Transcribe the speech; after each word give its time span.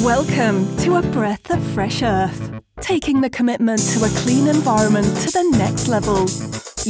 Welcome 0.00 0.74
to 0.78 0.96
A 0.96 1.02
Breath 1.02 1.50
of 1.50 1.62
Fresh 1.74 2.02
Earth, 2.02 2.50
taking 2.80 3.20
the 3.20 3.28
commitment 3.28 3.78
to 3.90 4.02
a 4.02 4.08
clean 4.22 4.48
environment 4.48 5.06
to 5.18 5.30
the 5.30 5.54
next 5.58 5.86
level. 5.86 6.26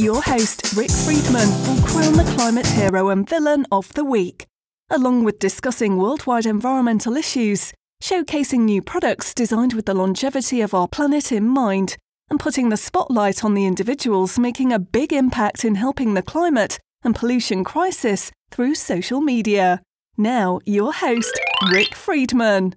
Your 0.01 0.21
host, 0.23 0.73
Rick 0.73 0.89
Friedman, 0.89 1.49
will 1.67 1.85
crown 1.85 2.13
the 2.13 2.33
climate 2.35 2.65
hero 2.65 3.09
and 3.09 3.27
villain 3.27 3.65
of 3.73 3.93
the 3.93 4.05
week, 4.05 4.47
along 4.89 5.25
with 5.25 5.37
discussing 5.37 5.97
worldwide 5.97 6.45
environmental 6.45 7.17
issues, 7.17 7.73
showcasing 8.01 8.61
new 8.61 8.81
products 8.81 9.33
designed 9.33 9.73
with 9.73 9.85
the 9.85 9.93
longevity 9.93 10.61
of 10.61 10.73
our 10.73 10.87
planet 10.87 11.29
in 11.31 11.45
mind, 11.45 11.97
and 12.29 12.39
putting 12.39 12.69
the 12.69 12.77
spotlight 12.77 13.43
on 13.43 13.53
the 13.53 13.65
individuals 13.65 14.39
making 14.39 14.71
a 14.71 14.79
big 14.79 15.11
impact 15.11 15.65
in 15.65 15.75
helping 15.75 16.13
the 16.13 16.23
climate 16.23 16.79
and 17.03 17.17
pollution 17.17 17.65
crisis 17.65 18.31
through 18.49 18.73
social 18.73 19.19
media. 19.19 19.81
Now, 20.15 20.61
your 20.63 20.93
host, 20.93 21.37
Rick 21.69 21.95
Friedman. 21.95 22.75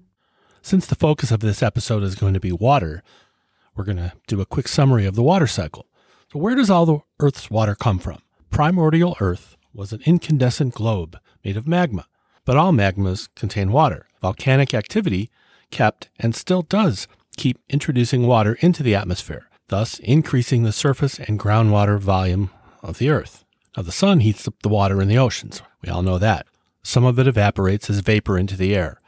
Since 0.66 0.86
the 0.86 0.96
focus 0.96 1.30
of 1.30 1.38
this 1.38 1.62
episode 1.62 2.02
is 2.02 2.16
going 2.16 2.34
to 2.34 2.40
be 2.40 2.50
water, 2.50 3.04
we're 3.76 3.84
going 3.84 3.98
to 3.98 4.12
do 4.26 4.40
a 4.40 4.44
quick 4.44 4.66
summary 4.66 5.06
of 5.06 5.14
the 5.14 5.22
water 5.22 5.46
cycle. 5.46 5.86
So, 6.32 6.40
where 6.40 6.56
does 6.56 6.70
all 6.70 6.84
the 6.84 6.98
Earth's 7.20 7.48
water 7.48 7.76
come 7.76 8.00
from? 8.00 8.18
Primordial 8.50 9.16
Earth 9.20 9.56
was 9.72 9.92
an 9.92 10.02
incandescent 10.04 10.74
globe 10.74 11.20
made 11.44 11.56
of 11.56 11.68
magma, 11.68 12.06
but 12.44 12.56
all 12.56 12.72
magmas 12.72 13.28
contain 13.36 13.70
water. 13.70 14.08
Volcanic 14.20 14.74
activity 14.74 15.30
kept 15.70 16.08
and 16.18 16.34
still 16.34 16.62
does 16.62 17.06
keep 17.36 17.60
introducing 17.68 18.26
water 18.26 18.58
into 18.58 18.82
the 18.82 18.96
atmosphere, 18.96 19.48
thus 19.68 20.00
increasing 20.00 20.64
the 20.64 20.72
surface 20.72 21.20
and 21.20 21.38
groundwater 21.38 21.96
volume 21.96 22.50
of 22.82 22.98
the 22.98 23.08
Earth. 23.08 23.44
Now, 23.76 23.84
the 23.84 23.92
sun 23.92 24.18
heats 24.18 24.48
up 24.48 24.54
the 24.64 24.68
water 24.68 25.00
in 25.00 25.06
the 25.06 25.16
oceans. 25.16 25.62
We 25.80 25.90
all 25.90 26.02
know 26.02 26.18
that. 26.18 26.48
Some 26.82 27.04
of 27.04 27.20
it 27.20 27.28
evaporates 27.28 27.88
as 27.88 28.00
vapor 28.00 28.36
into 28.36 28.56
the 28.56 28.74
air. 28.74 29.00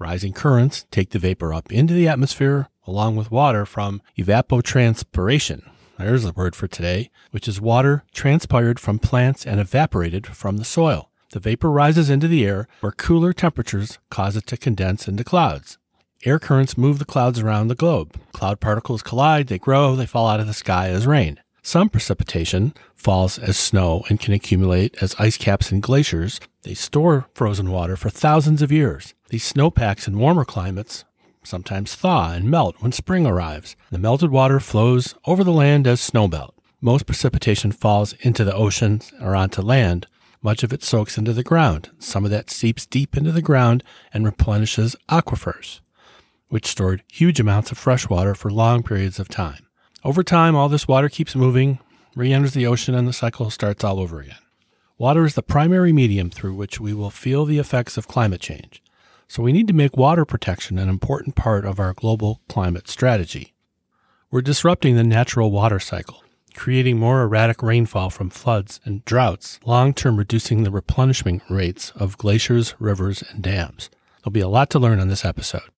Rising 0.00 0.32
currents 0.32 0.86
take 0.90 1.10
the 1.10 1.18
vapor 1.18 1.52
up 1.52 1.70
into 1.70 1.92
the 1.92 2.08
atmosphere 2.08 2.68
along 2.86 3.16
with 3.16 3.30
water 3.30 3.66
from 3.66 4.00
evapotranspiration. 4.16 5.70
There's 5.98 6.22
the 6.22 6.32
word 6.32 6.56
for 6.56 6.66
today, 6.66 7.10
which 7.32 7.46
is 7.46 7.60
water 7.60 8.04
transpired 8.14 8.80
from 8.80 8.98
plants 8.98 9.44
and 9.46 9.60
evaporated 9.60 10.26
from 10.26 10.56
the 10.56 10.64
soil. 10.64 11.10
The 11.32 11.38
vapor 11.38 11.70
rises 11.70 12.08
into 12.08 12.28
the 12.28 12.46
air 12.46 12.66
where 12.80 12.92
cooler 12.92 13.34
temperatures 13.34 13.98
cause 14.08 14.36
it 14.36 14.46
to 14.46 14.56
condense 14.56 15.06
into 15.06 15.22
clouds. 15.22 15.76
Air 16.24 16.38
currents 16.38 16.78
move 16.78 16.98
the 16.98 17.04
clouds 17.04 17.38
around 17.38 17.68
the 17.68 17.74
globe. 17.74 18.18
Cloud 18.32 18.58
particles 18.58 19.02
collide, 19.02 19.48
they 19.48 19.58
grow, 19.58 19.96
they 19.96 20.06
fall 20.06 20.28
out 20.28 20.40
of 20.40 20.46
the 20.46 20.54
sky 20.54 20.88
as 20.88 21.06
rain. 21.06 21.38
Some 21.62 21.90
precipitation 21.90 22.72
falls 22.94 23.38
as 23.38 23.58
snow 23.58 24.04
and 24.08 24.18
can 24.18 24.32
accumulate 24.32 24.96
as 25.02 25.14
ice 25.18 25.36
caps 25.36 25.70
and 25.70 25.82
glaciers. 25.82 26.40
They 26.62 26.72
store 26.72 27.28
frozen 27.34 27.70
water 27.70 27.96
for 27.96 28.08
thousands 28.08 28.62
of 28.62 28.72
years. 28.72 29.12
These 29.30 29.44
snowpacks 29.44 30.08
in 30.08 30.18
warmer 30.18 30.44
climates 30.44 31.04
sometimes 31.44 31.94
thaw 31.94 32.32
and 32.32 32.50
melt 32.50 32.74
when 32.80 32.90
spring 32.90 33.26
arrives. 33.26 33.76
The 33.90 33.98
melted 33.98 34.32
water 34.32 34.58
flows 34.58 35.14
over 35.24 35.44
the 35.44 35.52
land 35.52 35.86
as 35.86 36.00
snowmelt. 36.00 36.50
Most 36.80 37.06
precipitation 37.06 37.70
falls 37.70 38.12
into 38.22 38.42
the 38.42 38.54
oceans 38.54 39.12
or 39.20 39.36
onto 39.36 39.62
land. 39.62 40.08
Much 40.42 40.64
of 40.64 40.72
it 40.72 40.82
soaks 40.82 41.16
into 41.16 41.32
the 41.32 41.44
ground. 41.44 41.90
Some 42.00 42.24
of 42.24 42.32
that 42.32 42.50
seeps 42.50 42.86
deep 42.86 43.16
into 43.16 43.30
the 43.30 43.40
ground 43.40 43.84
and 44.12 44.24
replenishes 44.24 44.96
aquifers, 45.08 45.78
which 46.48 46.66
stored 46.66 47.04
huge 47.06 47.38
amounts 47.38 47.70
of 47.70 47.78
fresh 47.78 48.08
water 48.08 48.34
for 48.34 48.50
long 48.50 48.82
periods 48.82 49.20
of 49.20 49.28
time. 49.28 49.64
Over 50.02 50.24
time, 50.24 50.56
all 50.56 50.68
this 50.68 50.88
water 50.88 51.08
keeps 51.08 51.36
moving, 51.36 51.78
re 52.16 52.32
enters 52.32 52.54
the 52.54 52.66
ocean, 52.66 52.96
and 52.96 53.06
the 53.06 53.12
cycle 53.12 53.48
starts 53.50 53.84
all 53.84 54.00
over 54.00 54.20
again. 54.20 54.34
Water 54.98 55.24
is 55.24 55.36
the 55.36 55.42
primary 55.42 55.92
medium 55.92 56.30
through 56.30 56.54
which 56.54 56.80
we 56.80 56.92
will 56.92 57.10
feel 57.10 57.44
the 57.44 57.60
effects 57.60 57.96
of 57.96 58.08
climate 58.08 58.40
change. 58.40 58.82
So 59.30 59.44
we 59.44 59.52
need 59.52 59.68
to 59.68 59.72
make 59.72 59.96
water 59.96 60.24
protection 60.24 60.76
an 60.76 60.88
important 60.88 61.36
part 61.36 61.64
of 61.64 61.78
our 61.78 61.92
global 61.92 62.40
climate 62.48 62.88
strategy. 62.88 63.54
We're 64.28 64.40
disrupting 64.40 64.96
the 64.96 65.04
natural 65.04 65.52
water 65.52 65.78
cycle, 65.78 66.24
creating 66.56 66.98
more 66.98 67.22
erratic 67.22 67.62
rainfall 67.62 68.10
from 68.10 68.30
floods 68.30 68.80
and 68.84 69.04
droughts, 69.04 69.60
long 69.64 69.94
term 69.94 70.16
reducing 70.16 70.64
the 70.64 70.72
replenishment 70.72 71.44
rates 71.48 71.92
of 71.94 72.18
glaciers, 72.18 72.74
rivers, 72.80 73.22
and 73.30 73.40
dams. 73.40 73.88
There'll 74.18 74.32
be 74.32 74.40
a 74.40 74.48
lot 74.48 74.68
to 74.70 74.80
learn 74.80 74.98
on 74.98 75.06
this 75.06 75.24
episode. 75.24 75.70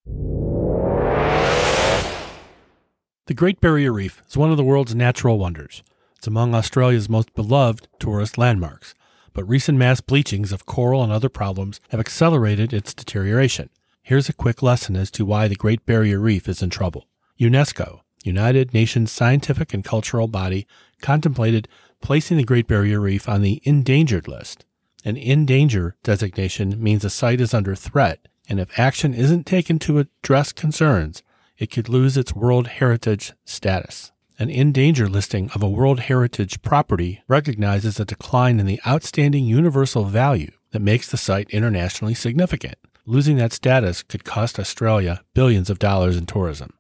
The 3.27 3.35
Great 3.35 3.61
Barrier 3.61 3.93
Reef 3.93 4.23
is 4.27 4.37
one 4.39 4.51
of 4.51 4.57
the 4.57 4.65
world's 4.65 4.95
natural 4.95 5.39
wonders. 5.39 5.83
It's 6.17 6.27
among 6.27 6.55
Australia's 6.55 7.11
most 7.11 7.35
beloved 7.35 7.87
tourist 7.99 8.39
landmarks 8.39 8.95
but 9.33 9.49
recent 9.49 9.79
mass 9.79 10.01
bleachings 10.01 10.53
of 10.53 10.67
coral 10.67 11.03
and 11.03 11.13
other 11.13 11.29
problems 11.29 11.81
have 11.91 12.01
accelerated 12.01 12.73
its 12.73 12.95
deterioration. 12.95 13.71
Here's 14.03 14.29
a 14.29 14.35
quick 14.35 14.63
lesson 14.63 14.97
as 14.97 15.11
to 15.13 15.25
why 15.25 15.49
the 15.49 15.55
Great 15.55 15.87
Barrier 15.87 16.19
Reef 16.19 16.49
is 16.49 16.63
in 16.63 16.71
trouble. 16.71 17.07
UNESCO, 17.41 18.01
United 18.25 18.75
Nations 18.75 19.11
scientific 19.11 19.73
and 19.73 19.85
cultural 19.85 20.29
body, 20.29 20.67
contemplated 21.01 21.69
placing 22.01 22.37
the 22.37 22.45
Great 22.45 22.67
Barrier 22.67 23.01
Reef 23.01 23.29
on 23.29 23.43
the 23.43 23.61
endangered 23.65 24.29
list. 24.29 24.65
An 25.05 25.17
in 25.17 25.47
danger 25.47 25.97
designation 26.03 26.83
means 26.83 27.05
a 27.05 27.11
site 27.11 27.41
is 27.41 27.55
under 27.55 27.75
threat, 27.75 28.29
and 28.49 28.61
if 28.61 28.79
action 28.79 29.15
isn't 29.15 29.47
taken 29.47 29.79
to 29.81 29.99
address 29.99 30.53
concerns, 30.53 31.23
it 31.59 31.71
could 31.71 31.89
lose 31.89 32.17
its 32.17 32.35
World 32.35 32.67
Heritage 32.67 33.33
status. 33.45 34.13
An 34.43 34.51
in 34.51 34.73
danger 34.73 35.09
listing 35.09 35.53
of 35.55 35.63
a 35.63 35.69
World 35.69 36.01
Heritage 36.01 36.63
property 36.63 37.23
recognizes 37.29 38.01
a 38.01 38.05
decline 38.05 38.59
in 38.59 38.67
the 38.67 38.81
outstanding 38.85 39.45
universal 39.45 40.03
value 40.03 40.51
that 40.73 40.83
makes 40.83 41.09
the 41.09 41.17
site 41.17 41.49
internationally 41.51 42.15
significant. 42.15 42.75
Losing 43.07 43.37
that 43.37 43.53
status 43.53 44.03
could 44.03 44.25
cost 44.25 44.59
Australia 44.59 45.23
billions 45.33 45.71
of 45.71 45.79
dollars 45.79 46.17
in 46.17 46.27
tourism. 46.27 46.73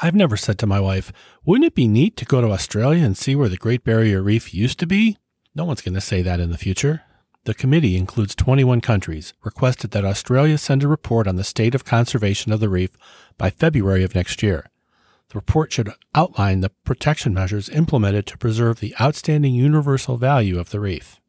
I've 0.00 0.14
never 0.14 0.36
said 0.36 0.60
to 0.60 0.66
my 0.68 0.78
wife, 0.78 1.12
wouldn't 1.44 1.66
it 1.66 1.74
be 1.74 1.88
neat 1.88 2.16
to 2.18 2.24
go 2.24 2.40
to 2.40 2.52
Australia 2.52 3.04
and 3.04 3.18
see 3.18 3.34
where 3.34 3.48
the 3.48 3.56
Great 3.56 3.82
Barrier 3.82 4.22
Reef 4.22 4.54
used 4.54 4.78
to 4.78 4.86
be? 4.86 5.18
No 5.56 5.64
one's 5.64 5.82
going 5.82 5.94
to 5.94 6.00
say 6.00 6.22
that 6.22 6.38
in 6.38 6.52
the 6.52 6.56
future. 6.56 7.02
The 7.46 7.54
committee 7.54 7.96
includes 7.96 8.36
21 8.36 8.80
countries, 8.80 9.34
requested 9.42 9.90
that 9.90 10.04
Australia 10.04 10.56
send 10.56 10.84
a 10.84 10.86
report 10.86 11.26
on 11.26 11.34
the 11.34 11.42
state 11.42 11.74
of 11.74 11.84
conservation 11.84 12.52
of 12.52 12.60
the 12.60 12.68
reef 12.68 12.96
by 13.38 13.50
February 13.50 14.04
of 14.04 14.14
next 14.14 14.40
year. 14.40 14.66
The 15.32 15.38
report 15.38 15.72
should 15.72 15.90
outline 16.14 16.60
the 16.60 16.68
protection 16.84 17.32
measures 17.32 17.70
implemented 17.70 18.26
to 18.26 18.36
preserve 18.36 18.80
the 18.80 18.94
outstanding 19.00 19.54
universal 19.54 20.18
value 20.18 20.58
of 20.58 20.68
the 20.68 20.78
reef. 20.78 21.22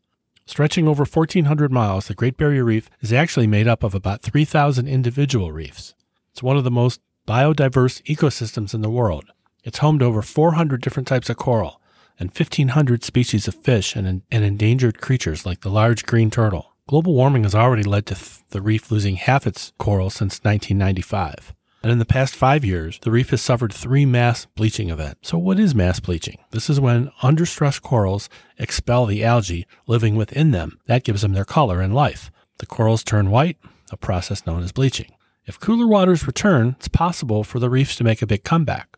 Stretching 0.45 0.89
over 0.89 1.05
1,400 1.05 1.71
miles, 1.71 2.09
the 2.09 2.13
Great 2.13 2.35
Barrier 2.35 2.65
Reef 2.65 2.89
is 2.99 3.13
actually 3.13 3.47
made 3.47 3.65
up 3.65 3.81
of 3.81 3.95
about 3.95 4.21
3,000 4.21 4.89
individual 4.89 5.53
reefs. 5.53 5.95
It's 6.33 6.43
one 6.43 6.57
of 6.57 6.65
the 6.65 6.69
most 6.69 6.99
biodiverse 7.25 8.03
ecosystems 8.03 8.73
in 8.73 8.81
the 8.81 8.89
world. 8.89 9.23
It's 9.63 9.77
home 9.77 9.99
to 9.99 10.05
over 10.05 10.21
400 10.21 10.81
different 10.81 11.07
types 11.07 11.29
of 11.29 11.37
coral 11.37 11.79
and 12.19 12.29
1,500 12.29 13.05
species 13.05 13.47
of 13.47 13.55
fish 13.55 13.95
and, 13.95 14.21
and 14.29 14.43
endangered 14.43 14.99
creatures 14.99 15.45
like 15.45 15.61
the 15.61 15.69
large 15.69 16.05
green 16.05 16.29
turtle. 16.29 16.73
Global 16.87 17.13
warming 17.13 17.43
has 17.43 17.55
already 17.55 17.83
led 17.83 18.05
to 18.07 18.15
th- 18.15 18.39
the 18.49 18.61
reef 18.61 18.91
losing 18.91 19.15
half 19.15 19.47
its 19.47 19.71
coral 19.77 20.09
since 20.09 20.43
1995. 20.43 21.53
And 21.83 21.91
in 21.91 21.99
the 21.99 22.05
past 22.05 22.33
five 22.33 22.63
years, 22.63 22.97
the 23.01 23.11
reef 23.11 23.31
has 23.31 23.41
suffered 23.41 23.73
three 23.73 24.05
mass 24.05 24.45
bleaching 24.45 24.89
events. 24.89 25.27
So, 25.29 25.38
what 25.38 25.59
is 25.59 25.75
mass 25.75 25.99
bleaching? 25.99 26.38
This 26.51 26.69
is 26.69 26.79
when 26.79 27.11
under 27.21 27.45
stress 27.45 27.77
corals 27.77 28.29
expel 28.57 29.05
the 29.05 29.23
algae 29.23 29.67
living 29.85 30.16
within 30.16 30.51
them. 30.51 30.79
That 30.85 31.03
gives 31.03 31.23
them 31.23 31.33
their 31.33 31.44
color 31.44 31.81
and 31.81 31.94
life. 31.94 32.31
The 32.59 32.66
corals 32.66 33.03
turn 33.03 33.29
white, 33.29 33.57
a 33.91 33.97
process 33.97 34.45
known 34.47 34.63
as 34.63 34.71
bleaching. 34.71 35.11
If 35.45 35.59
cooler 35.59 35.85
waters 35.85 36.25
return, 36.25 36.77
it's 36.77 36.88
possible 36.88 37.44
for 37.44 37.59
the 37.59 37.69
reefs 37.69 37.97
to 37.97 38.05
make 38.05 38.21
a 38.21 38.27
big 38.27 38.45
comeback. 38.45 38.97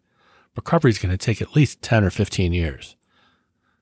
Recovery 0.55 0.91
is 0.91 0.99
going 0.99 1.11
to 1.11 1.17
take 1.17 1.41
at 1.41 1.55
least 1.55 1.81
10 1.81 2.03
or 2.03 2.11
15 2.11 2.53
years. 2.53 2.95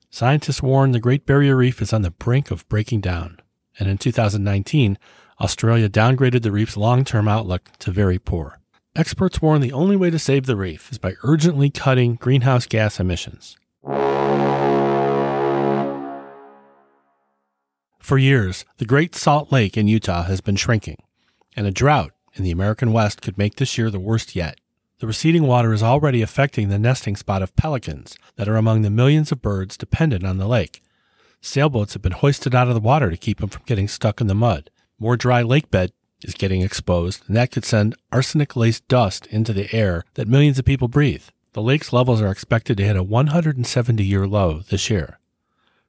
Scientists 0.09 0.63
warn 0.63 0.91
the 0.91 0.99
Great 0.99 1.25
Barrier 1.25 1.57
Reef 1.57 1.81
is 1.81 1.91
on 1.91 2.03
the 2.03 2.11
brink 2.11 2.51
of 2.51 2.67
breaking 2.69 3.01
down. 3.01 3.39
And 3.77 3.89
in 3.89 3.97
2019, 3.97 4.97
Australia 5.41 5.89
downgraded 5.89 6.41
the 6.41 6.51
reef's 6.53 6.77
long 6.77 7.03
term 7.03 7.27
outlook 7.27 7.69
to 7.79 7.91
very 7.91 8.17
poor. 8.17 8.59
Experts 8.95 9.41
warn 9.41 9.59
the 9.59 9.73
only 9.73 9.95
way 9.95 10.11
to 10.11 10.19
save 10.19 10.45
the 10.45 10.55
reef 10.55 10.91
is 10.91 10.99
by 10.99 11.15
urgently 11.23 11.71
cutting 11.71 12.13
greenhouse 12.13 12.67
gas 12.67 12.99
emissions. 12.99 13.57
For 17.99 18.19
years, 18.19 18.65
the 18.77 18.85
Great 18.85 19.15
Salt 19.15 19.51
Lake 19.51 19.77
in 19.77 19.87
Utah 19.87 20.25
has 20.25 20.41
been 20.41 20.55
shrinking, 20.55 20.97
and 21.55 21.65
a 21.65 21.71
drought 21.71 22.11
in 22.35 22.43
the 22.43 22.51
American 22.51 22.93
West 22.93 23.23
could 23.23 23.35
make 23.35 23.55
this 23.55 23.79
year 23.79 23.89
the 23.89 23.99
worst 23.99 24.35
yet. 24.35 24.59
The 24.99 25.07
receding 25.07 25.47
water 25.47 25.73
is 25.73 25.81
already 25.81 26.21
affecting 26.21 26.69
the 26.69 26.77
nesting 26.77 27.15
spot 27.15 27.41
of 27.41 27.55
pelicans 27.55 28.15
that 28.35 28.47
are 28.47 28.57
among 28.57 28.83
the 28.83 28.91
millions 28.91 29.31
of 29.31 29.41
birds 29.41 29.75
dependent 29.75 30.23
on 30.23 30.37
the 30.37 30.47
lake. 30.47 30.83
Sailboats 31.41 31.93
have 31.93 32.03
been 32.03 32.11
hoisted 32.11 32.53
out 32.53 32.67
of 32.67 32.75
the 32.75 32.79
water 32.79 33.09
to 33.09 33.17
keep 33.17 33.39
them 33.39 33.49
from 33.49 33.63
getting 33.65 33.87
stuck 33.87 34.21
in 34.21 34.27
the 34.27 34.35
mud. 34.35 34.69
More 34.99 35.17
dry 35.17 35.41
lake 35.41 35.71
bed 35.71 35.93
is 36.25 36.33
getting 36.33 36.61
exposed, 36.61 37.23
and 37.27 37.35
that 37.35 37.51
could 37.51 37.65
send 37.65 37.95
arsenic 38.11 38.55
laced 38.55 38.87
dust 38.87 39.25
into 39.27 39.53
the 39.53 39.73
air 39.73 40.03
that 40.13 40.27
millions 40.27 40.59
of 40.59 40.65
people 40.65 40.87
breathe. 40.87 41.25
The 41.53 41.61
lake's 41.61 41.93
levels 41.93 42.21
are 42.21 42.31
expected 42.31 42.77
to 42.77 42.85
hit 42.85 42.95
a 42.95 43.03
170 43.03 44.03
year 44.03 44.27
low 44.27 44.59
this 44.59 44.89
year. 44.89 45.19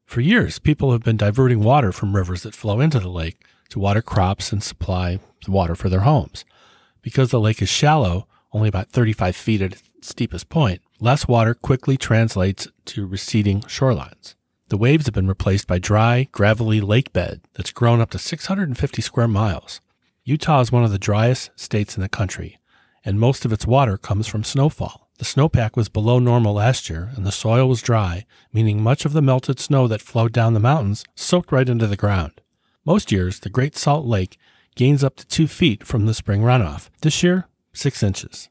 For 0.05 0.21
years, 0.21 0.59
people 0.59 0.93
have 0.93 1.03
been 1.03 1.17
diverting 1.17 1.61
water 1.61 1.91
from 1.91 2.15
rivers 2.15 2.43
that 2.43 2.55
flow 2.55 2.81
into 2.81 3.01
the 3.01 3.09
lake 3.09 3.43
to 3.71 3.79
water 3.79 4.03
crops 4.03 4.53
and 4.53 4.63
supply 4.63 5.21
water 5.49 5.75
for 5.75 5.89
their 5.89 6.01
homes. 6.01 6.45
Because 7.03 7.31
the 7.31 7.41
lake 7.41 7.63
is 7.63 7.69
shallow, 7.69 8.27
only 8.53 8.69
about 8.69 8.91
35 8.91 9.35
feet 9.35 9.63
at 9.63 9.73
its 9.73 9.83
steepest 10.01 10.49
point, 10.49 10.81
less 11.01 11.27
water 11.27 11.55
quickly 11.55 11.97
translates 11.97 12.69
to 12.87 13.07
receding 13.07 13.61
shorelines. 13.63 14.35
The 14.69 14.77
waves 14.77 15.07
have 15.07 15.15
been 15.15 15.29
replaced 15.29 15.67
by 15.67 15.79
dry, 15.79 16.29
gravelly 16.33 16.81
lake 16.81 17.13
bed 17.13 17.43
that's 17.55 17.71
grown 17.71 18.01
up 18.01 18.11
to 18.11 18.19
650 18.19 19.03
square 19.03 19.29
miles. 19.29 19.81
Utah 20.27 20.61
is 20.61 20.73
one 20.73 20.85
of 20.85 20.91
the 20.91 20.99
driest 20.99 21.51
states 21.55 21.97
in 21.97 22.03
the 22.03 22.09
country, 22.09 22.59
and 23.05 23.21
most 23.21 23.45
of 23.45 23.53
its 23.53 23.67
water 23.67 23.99
comes 23.99 24.27
from 24.27 24.43
snowfall. 24.43 25.11
The 25.19 25.25
snowpack 25.27 25.77
was 25.77 25.91
below 25.91 26.19
normal 26.19 26.55
last 26.55 26.89
year, 26.89 27.11
and 27.15 27.27
the 27.27 27.31
soil 27.31 27.69
was 27.69 27.83
dry, 27.83 28.25
meaning 28.51 28.83
much 28.83 29.05
of 29.05 29.13
the 29.13 29.21
melted 29.21 29.61
snow 29.61 29.87
that 29.87 30.01
flowed 30.01 30.33
down 30.33 30.55
the 30.55 30.61
mountains 30.61 31.05
soaked 31.15 31.53
right 31.53 31.69
into 31.69 31.87
the 31.87 31.97
ground. 31.97 32.41
Most 32.87 33.13
years, 33.13 33.41
the 33.41 33.51
Great 33.51 33.77
Salt 33.77 34.07
Lake 34.07 34.39
gains 34.77 35.05
up 35.05 35.17
to 35.17 35.27
two 35.27 35.47
feet 35.47 35.87
from 35.87 36.07
the 36.07 36.15
spring 36.15 36.41
runoff. 36.41 36.89
This 37.03 37.23
year, 37.23 37.47
six 37.75 38.03
inches. 38.03 38.49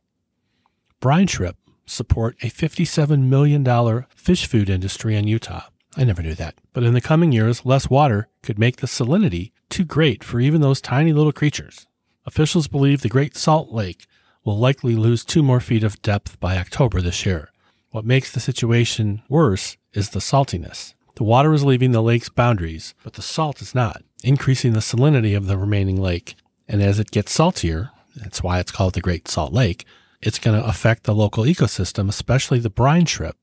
Brine 0.99 1.27
shrimp 1.27 1.57
support 1.87 2.37
a 2.43 2.51
$57 2.51 3.23
million 3.23 4.05
fish 4.15 4.45
food 4.45 4.69
industry 4.69 5.15
in 5.15 5.27
Utah. 5.27 5.63
I 5.95 6.03
never 6.03 6.23
knew 6.23 6.35
that. 6.35 6.55
But 6.73 6.83
in 6.83 6.93
the 6.93 7.01
coming 7.01 7.31
years, 7.31 7.65
less 7.65 7.89
water 7.89 8.27
could 8.41 8.57
make 8.57 8.77
the 8.77 8.87
salinity 8.87 9.51
too 9.69 9.85
great 9.85 10.23
for 10.23 10.39
even 10.39 10.61
those 10.61 10.81
tiny 10.81 11.13
little 11.13 11.31
creatures. 11.31 11.87
Officials 12.25 12.67
believe 12.67 13.01
the 13.01 13.09
Great 13.09 13.35
Salt 13.35 13.71
Lake 13.71 14.07
will 14.43 14.57
likely 14.57 14.95
lose 14.95 15.23
two 15.23 15.43
more 15.43 15.59
feet 15.59 15.83
of 15.83 16.01
depth 16.01 16.39
by 16.39 16.57
October 16.57 17.01
this 17.01 17.25
year. 17.25 17.49
What 17.91 18.05
makes 18.05 18.31
the 18.31 18.39
situation 18.39 19.21
worse 19.29 19.77
is 19.93 20.09
the 20.09 20.19
saltiness. 20.19 20.93
The 21.15 21.23
water 21.23 21.53
is 21.53 21.63
leaving 21.63 21.91
the 21.91 22.01
lake's 22.01 22.29
boundaries, 22.29 22.95
but 23.03 23.13
the 23.13 23.21
salt 23.21 23.61
is 23.61 23.75
not, 23.75 24.03
increasing 24.23 24.73
the 24.73 24.79
salinity 24.79 25.37
of 25.37 25.45
the 25.45 25.57
remaining 25.57 26.01
lake. 26.01 26.35
And 26.67 26.81
as 26.81 26.97
it 26.97 27.11
gets 27.11 27.31
saltier, 27.31 27.91
that's 28.15 28.41
why 28.41 28.59
it's 28.59 28.71
called 28.71 28.93
the 28.95 29.01
Great 29.01 29.27
Salt 29.27 29.53
Lake, 29.53 29.85
it's 30.21 30.39
going 30.39 30.59
to 30.59 30.67
affect 30.67 31.03
the 31.03 31.13
local 31.13 31.43
ecosystem, 31.43 32.09
especially 32.09 32.59
the 32.59 32.69
brine 32.69 33.05
shrimp. 33.05 33.35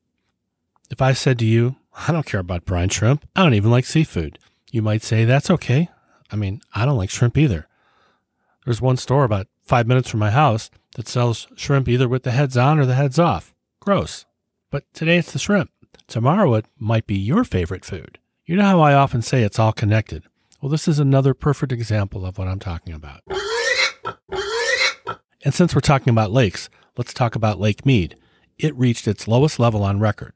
If 0.91 1.01
I 1.01 1.13
said 1.13 1.39
to 1.39 1.45
you, 1.45 1.77
I 2.07 2.13
don't 2.13 2.27
care 2.27 2.41
about 2.41 2.65
brine 2.65 2.89
shrimp, 2.89 3.25
I 3.37 3.45
don't 3.45 3.55
even 3.55 3.71
like 3.71 3.85
seafood, 3.85 4.39
you 4.73 4.83
might 4.83 5.03
say, 5.03 5.25
that's 5.25 5.51
okay. 5.51 5.89
I 6.31 6.37
mean, 6.37 6.61
I 6.75 6.85
don't 6.85 6.99
like 6.99 7.11
shrimp 7.11 7.39
either. 7.39 7.69
There's 8.65 8.81
one 8.81 8.97
store 8.97 9.25
about 9.25 9.47
five 9.63 9.87
minutes 9.87 10.11
from 10.11 10.21
my 10.21 10.31
house 10.31 10.71
that 10.97 11.09
sells 11.09 11.47
shrimp 11.55 11.89
either 11.89 12.09
with 12.09 12.25
the 12.25 12.33
heads 12.33 12.57
on 12.57 12.79
or 12.79 12.87
the 12.87 12.95
heads 12.97 13.19
off. 13.19 13.55
Gross. 13.79 14.27
But 14.71 14.85
today 14.93 15.17
it's 15.19 15.33
the 15.33 15.39
shrimp. 15.39 15.71
Tomorrow 16.09 16.55
it 16.55 16.67
might 16.77 17.07
be 17.07 17.17
your 17.17 17.45
favorite 17.45 17.85
food. 17.85 18.19
You 18.45 18.57
know 18.57 18.65
how 18.65 18.81
I 18.81 18.95
often 18.95 19.23
say 19.23 19.43
it's 19.43 19.59
all 19.61 19.73
connected. 19.73 20.25
Well, 20.61 20.71
this 20.71 20.89
is 20.89 20.99
another 20.99 21.35
perfect 21.35 21.73
example 21.73 22.27
of 22.27 22.37
what 22.37 22.49
I'm 22.49 22.59
talking 22.59 22.95
about. 22.95 23.23
And 25.43 25.55
since 25.55 25.75
we're 25.75 25.81
talking 25.81 26.11
about 26.11 26.33
lakes, 26.33 26.69
let's 26.97 27.15
talk 27.15 27.35
about 27.35 27.61
Lake 27.61 27.87
Mead. 27.87 28.17
It 28.59 28.77
reached 28.77 29.09
its 29.09 29.27
lowest 29.27 29.59
level 29.59 29.83
on 29.83 29.99
record. 30.01 30.35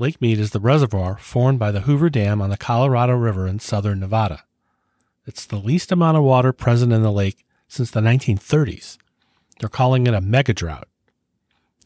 Lake 0.00 0.18
Mead 0.18 0.38
is 0.38 0.52
the 0.52 0.60
reservoir 0.60 1.18
formed 1.18 1.58
by 1.58 1.70
the 1.70 1.82
Hoover 1.82 2.08
Dam 2.08 2.40
on 2.40 2.48
the 2.48 2.56
Colorado 2.56 3.12
River 3.12 3.46
in 3.46 3.58
southern 3.58 4.00
Nevada. 4.00 4.44
It's 5.26 5.44
the 5.44 5.58
least 5.58 5.92
amount 5.92 6.16
of 6.16 6.24
water 6.24 6.54
present 6.54 6.90
in 6.90 7.02
the 7.02 7.12
lake 7.12 7.44
since 7.68 7.90
the 7.90 8.00
1930s. 8.00 8.96
They're 9.58 9.68
calling 9.68 10.06
it 10.06 10.14
a 10.14 10.22
mega 10.22 10.54
drought. 10.54 10.88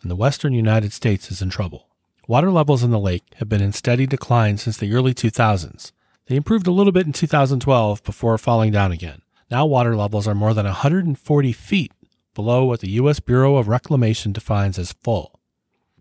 And 0.00 0.12
the 0.12 0.16
western 0.16 0.52
United 0.52 0.93
States 0.93 1.32
is 1.32 1.43
in 1.43 1.50
trouble. 1.50 1.88
Water 2.28 2.52
levels 2.52 2.84
in 2.84 2.93
the 2.93 3.00
lake 3.00 3.25
have 3.38 3.49
been 3.49 3.61
in 3.61 3.72
steady 3.72 4.06
decline 4.06 4.58
since 4.58 4.76
the 4.76 4.93
early 4.93 5.12
2000s. 5.12 5.90
They 6.26 6.37
improved 6.37 6.69
a 6.69 6.72
little 6.72 6.93
bit 6.93 7.06
in 7.06 7.12
2012 7.12 8.05
before 8.05 8.38
falling 8.38 8.70
down 8.70 8.93
again. 8.93 9.22
Now 9.50 9.66
water 9.66 9.96
levels 9.96 10.28
are 10.28 10.37
more 10.37 10.55
than 10.55 10.66
140 10.66 11.52
feet 11.52 11.90
below 12.32 12.64
what 12.64 12.78
the 12.78 12.90
U.S. 12.90 13.19
Bureau 13.19 13.56
of 13.56 13.66
Reclamation 13.66 14.31
defines 14.31 14.78
as 14.78 14.93
full. 14.93 15.40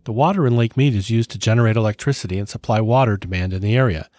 The 0.06 0.12
water 0.12 0.46
in 0.46 0.58
Lake 0.58 0.76
Mead 0.76 0.96
is 0.96 1.10
used 1.10 1.32
to 1.32 1.40
generate 1.40 1.78
electricity 1.78 2.38
and 2.38 2.50
supply 2.50 2.82
water 2.82 3.16
demand 3.16 3.54
in 3.54 3.62
the 3.62 3.78
area, 3.78 4.10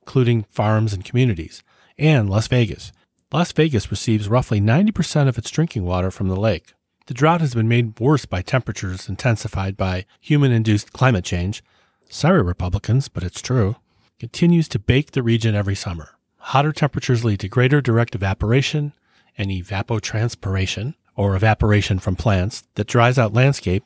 including 0.00 0.42
farms 0.44 0.92
and 0.92 1.04
communities, 1.04 1.62
and 1.96 2.28
Las 2.28 2.48
Vegas. 2.48 2.90
Las 3.32 3.52
Vegas 3.52 3.90
receives 3.90 4.28
roughly 4.28 4.60
90% 4.60 5.28
of 5.28 5.38
its 5.38 5.50
drinking 5.50 5.84
water 5.84 6.10
from 6.10 6.28
the 6.28 6.36
lake. 6.36 6.74
The 7.06 7.14
drought 7.14 7.40
has 7.40 7.54
been 7.54 7.68
made 7.68 8.00
worse 8.00 8.26
by 8.26 8.42
temperatures 8.42 9.08
intensified 9.08 9.76
by 9.76 10.06
human 10.20 10.50
induced 10.50 10.92
climate 10.92 11.24
change. 11.24 11.62
Sorry, 12.08 12.42
Republicans, 12.42 13.08
but 13.08 13.22
it's 13.22 13.40
true. 13.40 13.76
Continues 14.18 14.66
to 14.68 14.80
bake 14.80 15.12
the 15.12 15.22
region 15.22 15.54
every 15.54 15.76
summer. 15.76 16.16
Hotter 16.38 16.72
temperatures 16.72 17.24
lead 17.24 17.40
to 17.40 17.48
greater 17.48 17.80
direct 17.80 18.16
evaporation 18.16 18.92
and 19.36 19.50
evapotranspiration, 19.50 20.94
or 21.14 21.36
evaporation 21.36 22.00
from 22.00 22.16
plants 22.16 22.64
that 22.74 22.88
dries 22.88 23.18
out 23.18 23.32
landscape 23.32 23.84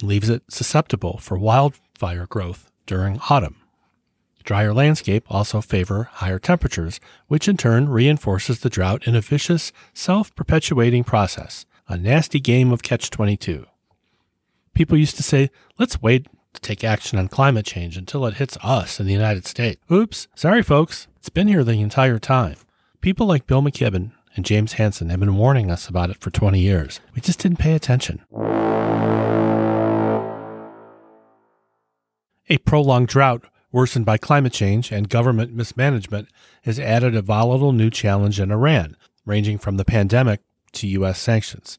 and 0.00 0.08
leaves 0.08 0.28
it 0.28 0.42
susceptible 0.48 1.18
for 1.18 1.38
wildfire 1.38 2.26
growth 2.26 2.70
during 2.86 3.20
autumn. 3.30 3.56
Drier 4.44 4.72
landscape 4.72 5.24
also 5.28 5.60
favor 5.60 6.08
higher 6.10 6.38
temperatures, 6.38 7.00
which 7.26 7.48
in 7.48 7.56
turn 7.58 7.88
reinforces 7.88 8.60
the 8.60 8.70
drought 8.70 9.06
in 9.06 9.14
a 9.14 9.20
vicious, 9.20 9.72
self-perpetuating 9.92 11.04
process, 11.04 11.66
a 11.86 11.98
nasty 11.98 12.40
game 12.40 12.72
of 12.72 12.82
catch-22. 12.82 13.66
People 14.72 14.96
used 14.96 15.16
to 15.16 15.22
say, 15.22 15.50
let's 15.78 16.00
wait 16.00 16.28
to 16.54 16.60
take 16.60 16.82
action 16.82 17.18
on 17.18 17.28
climate 17.28 17.66
change 17.66 17.96
until 17.96 18.24
it 18.24 18.34
hits 18.34 18.56
us 18.62 18.98
in 18.98 19.06
the 19.06 19.12
United 19.12 19.46
States. 19.46 19.82
Oops, 19.92 20.28
sorry 20.34 20.62
folks, 20.62 21.08
it's 21.16 21.28
been 21.28 21.48
here 21.48 21.64
the 21.64 21.80
entire 21.80 22.18
time. 22.18 22.56
People 23.00 23.26
like 23.26 23.46
Bill 23.46 23.60
McKibben 23.60 24.12
and 24.34 24.44
James 24.44 24.74
Hansen 24.74 25.10
have 25.10 25.20
been 25.20 25.36
warning 25.36 25.70
us 25.70 25.88
about 25.88 26.10
it 26.10 26.20
for 26.20 26.30
20 26.30 26.58
years. 26.58 27.00
We 27.14 27.20
just 27.20 27.40
didn't 27.40 27.58
pay 27.58 27.74
attention. 27.74 28.24
A 32.50 32.58
prolonged 32.58 33.08
drought, 33.08 33.44
worsened 33.72 34.06
by 34.06 34.16
climate 34.16 34.54
change 34.54 34.90
and 34.90 35.10
government 35.10 35.52
mismanagement, 35.52 36.28
has 36.62 36.80
added 36.80 37.14
a 37.14 37.20
volatile 37.20 37.72
new 37.72 37.90
challenge 37.90 38.40
in 38.40 38.50
Iran, 38.50 38.96
ranging 39.26 39.58
from 39.58 39.76
the 39.76 39.84
pandemic 39.84 40.40
to 40.72 40.86
U.S. 40.86 41.18
sanctions. 41.20 41.78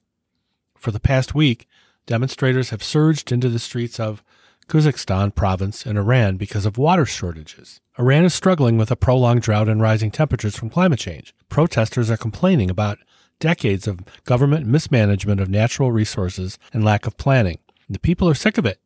For 0.75 0.91
the 0.91 0.99
past 0.99 1.33
week, 1.33 1.67
demonstrators 2.05 2.69
have 2.69 2.83
surged 2.83 3.31
into 3.31 3.49
the 3.49 3.57
streets 3.57 3.99
of 3.99 4.23
Khuzestan 4.67 5.33
province 5.33 5.87
in 5.87 5.97
Iran 5.97 6.37
because 6.37 6.67
of 6.67 6.77
water 6.77 7.05
shortages. 7.05 7.81
Iran 7.97 8.23
is 8.23 8.35
struggling 8.35 8.77
with 8.77 8.91
a 8.91 8.95
prolonged 8.95 9.41
drought 9.41 9.67
and 9.67 9.81
rising 9.81 10.11
temperatures 10.11 10.55
from 10.55 10.69
climate 10.69 10.99
change. 10.99 11.33
Protesters 11.49 12.11
are 12.11 12.17
complaining 12.17 12.69
about 12.69 12.99
decades 13.39 13.87
of 13.87 14.01
government 14.25 14.67
mismanagement 14.67 15.41
of 15.41 15.49
natural 15.49 15.91
resources 15.91 16.59
and 16.71 16.85
lack 16.85 17.07
of 17.07 17.17
planning. 17.17 17.57
The 17.89 17.97
people 17.97 18.29
are 18.29 18.35
sick 18.35 18.59
of 18.59 18.67
it, 18.67 18.79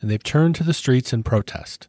and 0.00 0.10
they've 0.10 0.22
turned 0.22 0.54
to 0.56 0.64
the 0.64 0.74
streets 0.74 1.12
in 1.12 1.22
protest. 1.22 1.88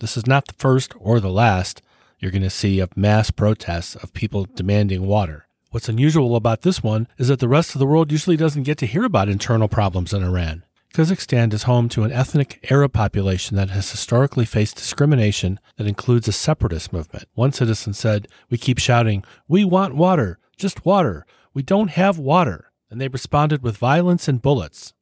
This 0.00 0.16
is 0.16 0.26
not 0.26 0.46
the 0.46 0.54
first 0.54 0.94
or 0.98 1.20
the 1.20 1.30
last 1.30 1.82
you're 2.18 2.30
going 2.30 2.42
to 2.42 2.50
see 2.50 2.80
of 2.80 2.96
mass 2.96 3.30
protests 3.30 3.96
of 3.96 4.12
people 4.12 4.46
demanding 4.54 5.06
water. 5.06 5.46
What's 5.70 5.88
unusual 5.88 6.36
about 6.36 6.62
this 6.62 6.82
one 6.82 7.06
is 7.16 7.28
that 7.28 7.38
the 7.38 7.48
rest 7.48 7.74
of 7.74 7.78
the 7.78 7.86
world 7.86 8.10
usually 8.10 8.36
doesn't 8.36 8.64
get 8.64 8.76
to 8.78 8.86
hear 8.86 9.04
about 9.04 9.28
internal 9.28 9.68
problems 9.68 10.12
in 10.12 10.22
Iran. 10.22 10.64
Khuzestan 10.92 11.52
is 11.52 11.62
home 11.62 11.88
to 11.90 12.02
an 12.02 12.10
ethnic 12.10 12.66
Arab 12.68 12.92
population 12.92 13.56
that 13.56 13.70
has 13.70 13.90
historically 13.90 14.44
faced 14.44 14.76
discrimination 14.76 15.60
that 15.76 15.86
includes 15.86 16.26
a 16.26 16.32
separatist 16.32 16.92
movement. 16.92 17.28
One 17.34 17.52
citizen 17.52 17.94
said, 17.94 18.26
We 18.50 18.58
keep 18.58 18.78
shouting, 18.78 19.22
We 19.46 19.64
want 19.64 19.94
water, 19.94 20.40
just 20.56 20.84
water. 20.84 21.24
We 21.54 21.62
don't 21.62 21.90
have 21.90 22.18
water. 22.18 22.72
And 22.90 23.00
they 23.00 23.06
responded 23.06 23.62
with 23.62 23.76
violence 23.76 24.26
and 24.26 24.42
bullets. 24.42 24.92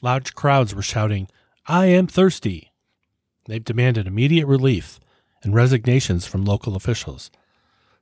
Large 0.00 0.34
crowds 0.36 0.74
were 0.76 0.82
shouting, 0.82 1.28
I 1.66 1.86
am 1.86 2.06
thirsty. 2.06 2.72
They've 3.46 3.64
demanded 3.64 4.06
immediate 4.06 4.46
relief 4.46 4.98
and 5.42 5.54
resignations 5.54 6.26
from 6.26 6.44
local 6.44 6.76
officials. 6.76 7.30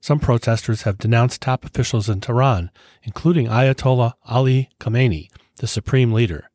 Some 0.01 0.21
protesters 0.21 0.83
have 0.83 0.99
denounced 0.99 1.43
top 1.43 1.65
officials 1.65 2.09
in 2.09 2.21
Tehran, 2.21 2.71
including 3.03 3.49
Ayatollah 3.49 4.13
Ali 4.27 4.71
Khamenei, 4.79 5.29
the 5.57 5.67
supreme 5.67 6.13
leader. 6.13 6.51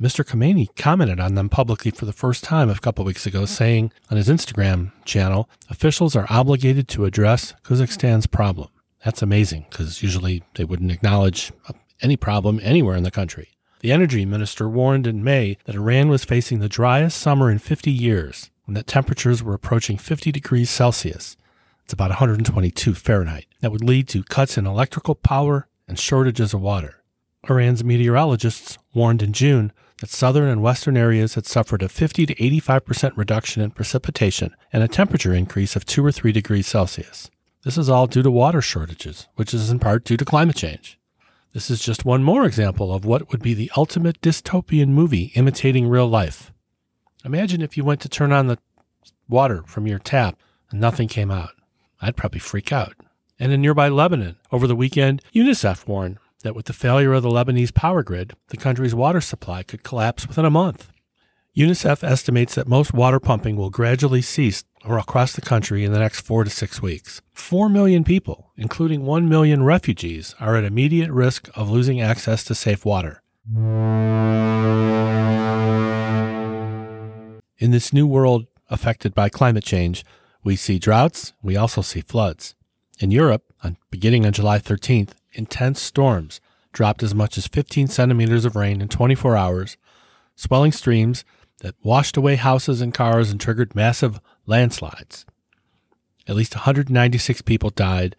Mr. 0.00 0.24
Khamenei 0.24 0.66
commented 0.74 1.20
on 1.20 1.36
them 1.36 1.48
publicly 1.48 1.92
for 1.92 2.04
the 2.04 2.12
first 2.12 2.42
time 2.42 2.68
a 2.68 2.78
couple 2.78 3.04
weeks 3.04 3.26
ago, 3.26 3.44
saying 3.44 3.92
on 4.10 4.16
his 4.16 4.28
Instagram 4.28 4.90
channel, 5.04 5.48
officials 5.70 6.16
are 6.16 6.26
obligated 6.28 6.88
to 6.88 7.04
address 7.04 7.54
Khuzestan's 7.62 8.26
problem. 8.26 8.68
That's 9.04 9.22
amazing 9.22 9.66
because 9.70 10.02
usually 10.02 10.42
they 10.54 10.64
wouldn't 10.64 10.90
acknowledge 10.90 11.52
any 12.00 12.16
problem 12.16 12.58
anywhere 12.62 12.96
in 12.96 13.04
the 13.04 13.12
country. 13.12 13.50
The 13.82 13.90
energy 13.90 14.24
minister 14.24 14.68
warned 14.68 15.08
in 15.08 15.24
May 15.24 15.58
that 15.64 15.74
Iran 15.74 16.08
was 16.08 16.24
facing 16.24 16.60
the 16.60 16.68
driest 16.68 17.20
summer 17.20 17.50
in 17.50 17.58
50 17.58 17.90
years 17.90 18.48
and 18.68 18.76
that 18.76 18.86
temperatures 18.86 19.42
were 19.42 19.54
approaching 19.54 19.98
50 19.98 20.30
degrees 20.30 20.70
Celsius. 20.70 21.36
It's 21.82 21.92
about 21.92 22.10
122 22.10 22.94
Fahrenheit. 22.94 23.46
That 23.60 23.72
would 23.72 23.82
lead 23.82 24.06
to 24.10 24.22
cuts 24.22 24.56
in 24.56 24.68
electrical 24.68 25.16
power 25.16 25.66
and 25.88 25.98
shortages 25.98 26.54
of 26.54 26.62
water. 26.62 27.02
Iran's 27.50 27.82
meteorologists 27.82 28.78
warned 28.94 29.20
in 29.20 29.32
June 29.32 29.72
that 29.98 30.10
southern 30.10 30.48
and 30.48 30.62
western 30.62 30.96
areas 30.96 31.34
had 31.34 31.44
suffered 31.44 31.82
a 31.82 31.88
50 31.88 32.24
to 32.26 32.34
85% 32.36 33.16
reduction 33.16 33.64
in 33.64 33.72
precipitation 33.72 34.54
and 34.72 34.84
a 34.84 34.88
temperature 34.88 35.34
increase 35.34 35.74
of 35.74 35.84
2 35.84 36.06
or 36.06 36.12
3 36.12 36.30
degrees 36.30 36.68
Celsius. 36.68 37.32
This 37.64 37.76
is 37.76 37.88
all 37.88 38.06
due 38.06 38.22
to 38.22 38.30
water 38.30 38.62
shortages, 38.62 39.26
which 39.34 39.52
is 39.52 39.70
in 39.70 39.80
part 39.80 40.04
due 40.04 40.16
to 40.16 40.24
climate 40.24 40.56
change. 40.56 41.00
This 41.52 41.70
is 41.70 41.82
just 41.82 42.06
one 42.06 42.22
more 42.22 42.46
example 42.46 42.94
of 42.94 43.04
what 43.04 43.30
would 43.30 43.42
be 43.42 43.52
the 43.52 43.70
ultimate 43.76 44.20
dystopian 44.22 44.88
movie 44.88 45.32
imitating 45.34 45.86
real 45.86 46.08
life. 46.08 46.50
Imagine 47.26 47.60
if 47.60 47.76
you 47.76 47.84
went 47.84 48.00
to 48.00 48.08
turn 48.08 48.32
on 48.32 48.46
the 48.46 48.58
water 49.28 49.62
from 49.66 49.86
your 49.86 49.98
tap 49.98 50.38
and 50.70 50.80
nothing 50.80 51.08
came 51.08 51.30
out. 51.30 51.50
I'd 52.00 52.16
probably 52.16 52.40
freak 52.40 52.72
out. 52.72 52.94
And 53.38 53.52
in 53.52 53.60
nearby 53.60 53.88
Lebanon, 53.88 54.36
over 54.50 54.66
the 54.66 54.74
weekend, 54.74 55.20
UNICEF 55.34 55.86
warned 55.86 56.18
that 56.42 56.54
with 56.54 56.66
the 56.66 56.72
failure 56.72 57.12
of 57.12 57.22
the 57.22 57.28
Lebanese 57.28 57.74
power 57.74 58.02
grid, 58.02 58.34
the 58.48 58.56
country's 58.56 58.94
water 58.94 59.20
supply 59.20 59.62
could 59.62 59.82
collapse 59.82 60.26
within 60.26 60.46
a 60.46 60.50
month. 60.50 60.90
UNICEF 61.54 62.02
estimates 62.02 62.54
that 62.54 62.66
most 62.66 62.94
water 62.94 63.20
pumping 63.20 63.56
will 63.56 63.68
gradually 63.68 64.22
cease 64.22 64.64
across 64.86 65.34
the 65.34 65.42
country 65.42 65.84
in 65.84 65.92
the 65.92 65.98
next 65.98 66.22
four 66.22 66.44
to 66.44 66.50
six 66.50 66.80
weeks. 66.80 67.20
Four 67.34 67.68
million 67.68 68.04
people, 68.04 68.50
including 68.56 69.04
one 69.04 69.28
million 69.28 69.62
refugees, 69.62 70.34
are 70.40 70.56
at 70.56 70.64
immediate 70.64 71.10
risk 71.10 71.50
of 71.54 71.68
losing 71.68 72.00
access 72.00 72.42
to 72.44 72.54
safe 72.54 72.86
water. 72.86 73.22
In 77.58 77.70
this 77.70 77.92
new 77.92 78.06
world 78.06 78.46
affected 78.70 79.14
by 79.14 79.28
climate 79.28 79.64
change, 79.64 80.06
we 80.42 80.56
see 80.56 80.78
droughts, 80.78 81.34
we 81.42 81.54
also 81.54 81.82
see 81.82 82.00
floods. 82.00 82.54
In 82.98 83.10
Europe, 83.10 83.52
beginning 83.90 84.24
on 84.24 84.32
July 84.32 84.58
13th, 84.58 85.10
intense 85.32 85.82
storms 85.82 86.40
dropped 86.72 87.02
as 87.02 87.14
much 87.14 87.36
as 87.36 87.46
15 87.46 87.88
centimeters 87.88 88.46
of 88.46 88.56
rain 88.56 88.80
in 88.80 88.88
24 88.88 89.36
hours, 89.36 89.76
swelling 90.34 90.72
streams 90.72 91.26
that 91.62 91.76
washed 91.82 92.16
away 92.16 92.34
houses 92.34 92.80
and 92.80 92.92
cars 92.92 93.30
and 93.30 93.40
triggered 93.40 93.74
massive 93.74 94.20
landslides. 94.46 95.24
At 96.26 96.34
least 96.34 96.56
196 96.56 97.42
people 97.42 97.70
died, 97.70 98.16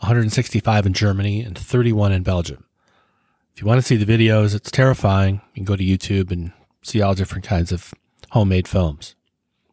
165 0.00 0.86
in 0.86 0.92
Germany 0.92 1.42
and 1.42 1.56
31 1.56 2.12
in 2.12 2.24
Belgium. 2.24 2.64
If 3.54 3.62
you 3.62 3.68
want 3.68 3.80
to 3.80 3.86
see 3.86 3.96
the 3.96 4.04
videos, 4.04 4.54
it's 4.54 4.70
terrifying. 4.70 5.40
You 5.54 5.60
can 5.60 5.64
go 5.64 5.76
to 5.76 5.84
YouTube 5.84 6.32
and 6.32 6.52
see 6.82 7.00
all 7.00 7.14
different 7.14 7.44
kinds 7.44 7.70
of 7.70 7.94
homemade 8.30 8.66
films. 8.66 9.14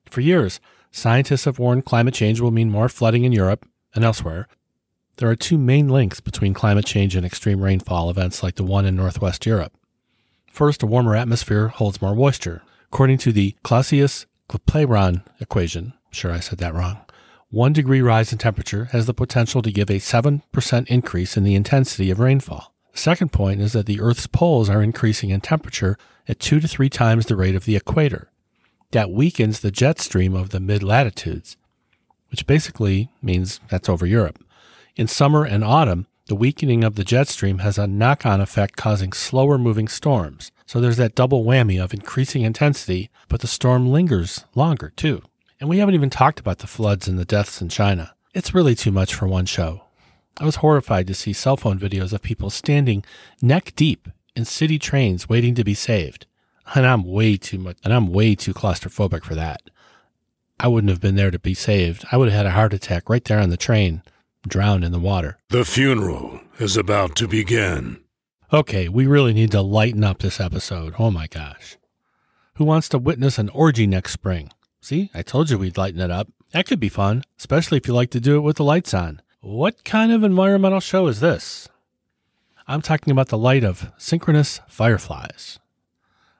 For 0.05 0.21
years, 0.21 0.59
scientists 0.91 1.45
have 1.45 1.59
warned 1.59 1.85
climate 1.85 2.13
change 2.13 2.39
will 2.39 2.51
mean 2.51 2.69
more 2.69 2.89
flooding 2.89 3.23
in 3.23 3.31
Europe 3.31 3.67
and 3.95 4.03
elsewhere. 4.03 4.47
There 5.17 5.29
are 5.29 5.35
two 5.35 5.57
main 5.57 5.89
links 5.89 6.19
between 6.19 6.53
climate 6.53 6.85
change 6.85 7.15
and 7.15 7.25
extreme 7.25 7.61
rainfall 7.63 8.09
events 8.09 8.43
like 8.43 8.55
the 8.55 8.63
one 8.63 8.85
in 8.85 8.95
Northwest 8.95 9.45
Europe. 9.47 9.73
First, 10.51 10.83
a 10.83 10.87
warmer 10.87 11.15
atmosphere 11.15 11.69
holds 11.69 12.01
more 12.01 12.15
moisture. 12.15 12.61
According 12.91 13.19
to 13.19 13.31
the 13.31 13.55
Clausius 13.63 14.25
Clapeyron 14.49 15.23
equation, 15.39 15.93
I'm 15.95 16.11
sure 16.11 16.31
I 16.31 16.39
said 16.39 16.57
that 16.57 16.73
wrong, 16.73 16.97
one 17.51 17.71
degree 17.71 18.01
rise 18.01 18.31
in 18.31 18.39
temperature 18.39 18.85
has 18.85 19.05
the 19.05 19.13
potential 19.13 19.61
to 19.61 19.71
give 19.71 19.91
a 19.91 19.99
7% 19.99 20.87
increase 20.87 21.37
in 21.37 21.43
the 21.43 21.53
intensity 21.53 22.09
of 22.09 22.19
rainfall. 22.19 22.73
The 22.93 22.97
second 22.97 23.31
point 23.31 23.61
is 23.61 23.73
that 23.73 23.85
the 23.85 24.01
Earth's 24.01 24.25
poles 24.25 24.69
are 24.69 24.81
increasing 24.81 25.29
in 25.29 25.39
temperature 25.39 25.97
at 26.27 26.39
two 26.39 26.59
to 26.59 26.67
three 26.67 26.89
times 26.89 27.27
the 27.27 27.35
rate 27.35 27.55
of 27.55 27.65
the 27.65 27.75
equator. 27.75 28.31
That 28.91 29.11
weakens 29.11 29.59
the 29.59 29.71
jet 29.71 29.99
stream 29.99 30.35
of 30.35 30.49
the 30.49 30.59
mid 30.59 30.81
latitudes, 30.81 31.57
which 32.31 32.47
basically 32.47 33.11
means 33.21 33.59
that's 33.69 33.87
over 33.87 34.07
Europe. 34.07 34.43
In 34.95 35.07
summer 35.07 35.45
and 35.45 35.63
autumn, 35.63 36.07
the 36.25 36.35
weakening 36.35 36.83
of 36.83 36.95
the 36.95 37.03
jet 37.03 37.27
stream 37.27 37.59
has 37.59 37.77
a 37.77 37.87
knock 37.87 38.25
on 38.25 38.41
effect 38.41 38.77
causing 38.77 39.13
slower 39.13 39.59
moving 39.59 39.87
storms. 39.87 40.51
So 40.69 40.79
there's 40.79 40.97
that 40.97 41.15
double 41.15 41.43
whammy 41.43 41.83
of 41.83 41.95
increasing 41.95 42.43
intensity, 42.43 43.09
but 43.27 43.41
the 43.41 43.47
storm 43.47 43.91
lingers 43.91 44.45
longer 44.53 44.93
too. 44.95 45.23
And 45.59 45.67
we 45.67 45.79
haven't 45.79 45.95
even 45.95 46.11
talked 46.11 46.39
about 46.39 46.59
the 46.59 46.67
floods 46.67 47.07
and 47.07 47.17
the 47.17 47.25
deaths 47.25 47.59
in 47.59 47.69
China. 47.69 48.13
It's 48.35 48.53
really 48.53 48.75
too 48.75 48.91
much 48.91 49.15
for 49.15 49.27
one 49.27 49.47
show. 49.47 49.85
I 50.39 50.45
was 50.45 50.57
horrified 50.57 51.07
to 51.07 51.15
see 51.15 51.33
cell 51.33 51.57
phone 51.57 51.79
videos 51.79 52.13
of 52.13 52.21
people 52.21 52.51
standing 52.51 53.03
neck 53.41 53.73
deep 53.75 54.09
in 54.35 54.45
city 54.45 54.77
trains 54.77 55.27
waiting 55.27 55.55
to 55.55 55.63
be 55.63 55.73
saved. 55.73 56.27
And 56.75 56.85
I'm 56.85 57.03
way 57.03 57.35
too 57.35 57.57
much, 57.57 57.77
and 57.83 57.91
I'm 57.91 58.13
way 58.13 58.35
too 58.35 58.53
claustrophobic 58.53 59.23
for 59.23 59.33
that. 59.33 59.71
I 60.59 60.67
wouldn't 60.67 60.91
have 60.91 61.01
been 61.01 61.15
there 61.15 61.31
to 61.31 61.39
be 61.39 61.55
saved. 61.55 62.05
I 62.11 62.17
would 62.17 62.29
have 62.29 62.37
had 62.37 62.45
a 62.45 62.51
heart 62.51 62.75
attack 62.75 63.09
right 63.09 63.25
there 63.25 63.39
on 63.39 63.49
the 63.49 63.57
train, 63.57 64.03
drowned 64.47 64.83
in 64.83 64.91
the 64.91 64.99
water. 64.99 65.39
The 65.49 65.65
funeral 65.65 66.41
is 66.59 66.77
about 66.77 67.15
to 67.15 67.27
begin. 67.27 68.03
Okay, 68.51 68.89
we 68.89 69.05
really 69.05 69.33
need 69.33 69.51
to 69.51 69.61
lighten 69.61 70.03
up 70.03 70.19
this 70.19 70.39
episode. 70.39 70.95
Oh 70.97 71.11
my 71.11 71.27
gosh. 71.27 71.77
Who 72.55 72.65
wants 72.65 72.89
to 72.89 72.97
witness 72.97 73.37
an 73.37 73.49
orgy 73.49 73.85
next 73.85 74.11
spring? 74.11 74.51
See, 74.81 75.11
I 75.13 75.21
told 75.21 75.51
you 75.51 75.59
we'd 75.59 75.77
lighten 75.77 76.01
it 76.01 76.09
up. 76.09 76.29
That 76.51 76.65
could 76.65 76.79
be 76.79 76.89
fun, 76.89 77.25
especially 77.37 77.77
if 77.77 77.87
you 77.87 77.93
like 77.93 78.09
to 78.09 78.19
do 78.19 78.37
it 78.37 78.41
with 78.41 78.57
the 78.57 78.63
lights 78.63 78.91
on. 78.91 79.21
What 79.41 79.85
kind 79.85 80.11
of 80.11 80.23
environmental 80.23 80.79
show 80.79 81.05
is 81.05 81.19
this? 81.19 81.69
I'm 82.67 82.81
talking 82.81 83.11
about 83.11 83.27
the 83.27 83.37
light 83.37 83.63
of 83.63 83.91
synchronous 83.99 84.61
fireflies. 84.67 85.59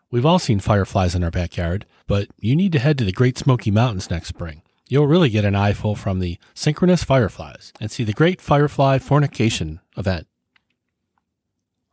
We've 0.10 0.26
all 0.26 0.40
seen 0.40 0.60
fireflies 0.60 1.14
in 1.14 1.24
our 1.24 1.30
backyard, 1.30 1.86
but 2.08 2.30
you 2.40 2.56
need 2.56 2.72
to 2.72 2.80
head 2.80 2.98
to 2.98 3.04
the 3.04 3.12
Great 3.12 3.38
Smoky 3.38 3.70
Mountains 3.70 4.10
next 4.10 4.30
spring. 4.30 4.64
You'll 4.88 5.06
really 5.06 5.30
get 5.30 5.46
an 5.46 5.56
eyeful 5.56 5.96
from 5.96 6.18
the 6.18 6.40
synchronous 6.56 7.04
fireflies 7.04 7.72
and 7.80 7.92
see 7.92 8.04
the 8.04 8.14
Great 8.14 8.42
Firefly 8.42 8.98
Fornication 8.98 9.80
event 9.96 10.26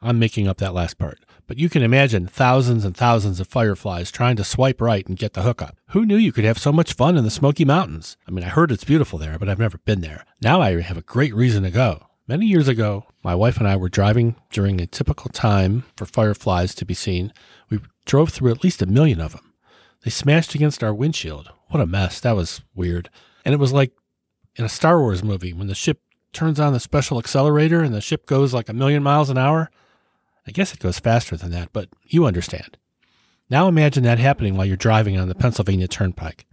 I'm 0.03 0.19
making 0.19 0.47
up 0.47 0.59
that 0.59 0.75
last 0.75 0.99
part. 0.99 1.21
But 1.47 1.59
you 1.59 1.69
can 1.69 1.83
imagine 1.83 2.27
thousands 2.27 2.85
and 2.85 2.97
thousands 2.97 3.41
of 3.41 3.47
fireflies 3.47 4.11
trying 4.11 4.37
to 4.37 4.45
swipe 4.45 4.81
right 4.81 5.07
and 5.07 5.17
get 5.17 5.33
the 5.33 5.43
hookup. 5.43 5.77
Who 5.91 6.05
knew 6.05 6.17
you 6.17 6.33
could 6.33 6.45
have 6.45 6.59
so 6.59 6.73
much 6.73 6.93
fun 6.93 7.17
in 7.17 7.25
the 7.25 7.31
Smoky 7.31 7.65
Mountains? 7.65 8.17
I 8.27 8.31
mean, 8.31 8.45
I 8.45 8.49
heard 8.49 8.71
it's 8.71 8.85
beautiful 8.85 9.19
there, 9.19 9.39
but 9.39 9.49
I've 9.49 9.59
never 9.59 9.79
been 9.79 10.01
there. 10.01 10.25
Now 10.43 10.61
I 10.61 10.81
have 10.81 10.97
a 10.97 11.03
great 11.03 11.35
reason 11.35 11.63
to 11.63 11.71
go. 11.71 12.07
Many 12.29 12.47
years 12.47 12.67
ago, 12.67 13.07
my 13.23 13.37
wife 13.37 13.59
and 13.59 13.69
I 13.69 13.77
were 13.77 13.89
driving 13.89 14.35
during 14.51 14.81
a 14.81 14.87
typical 14.87 15.31
time 15.31 15.85
for 15.97 16.07
fireflies 16.07 16.75
to 16.75 16.85
be 16.85 16.95
seen. 16.95 17.33
We 17.71 17.79
drove 18.05 18.31
through 18.31 18.51
at 18.51 18.65
least 18.65 18.83
a 18.83 18.87
million 18.87 19.21
of 19.21 19.33
them. 19.33 19.55
They 20.03 20.11
smashed 20.11 20.55
against 20.55 20.83
our 20.83 20.93
windshield. 20.93 21.51
What 21.69 21.81
a 21.81 21.87
mess. 21.87 22.19
That 22.21 22.35
was 22.35 22.63
weird. 22.75 23.11
And 23.45 23.55
it 23.55 23.59
was 23.59 23.73
like 23.73 23.93
in 24.57 24.65
a 24.65 24.69
Star 24.69 25.01
Wars 25.01 25.23
movie 25.23 25.53
when 25.53 25.69
the 25.69 25.75
ship 25.75 26.01
turns 26.33 26.59
on 26.59 26.73
the 26.73 26.81
special 26.81 27.19
accelerator 27.19 27.83
and 27.83 27.95
the 27.95 28.01
ship 28.01 28.27
goes 28.27 28.53
like 28.53 28.69
a 28.69 28.75
million 28.75 29.03
miles 29.03 29.31
an 29.31 29.39
hour. 29.39 29.71
I 30.47 30.53
guess 30.53 30.73
it 30.73 30.81
goes 30.81 30.99
faster 30.99 31.37
than 31.37 31.51
that, 31.51 31.73
but 31.73 31.89
you 32.05 32.25
understand. 32.25 32.79
Now 33.51 33.69
imagine 33.69 34.03
that 34.05 34.19
happening 34.19 34.57
while 34.57 34.67
you're 34.67 34.77
driving 34.77 35.19
on 35.19 35.29
the 35.29 35.35
Pennsylvania 35.35 35.89
Turnpike. 35.89 36.47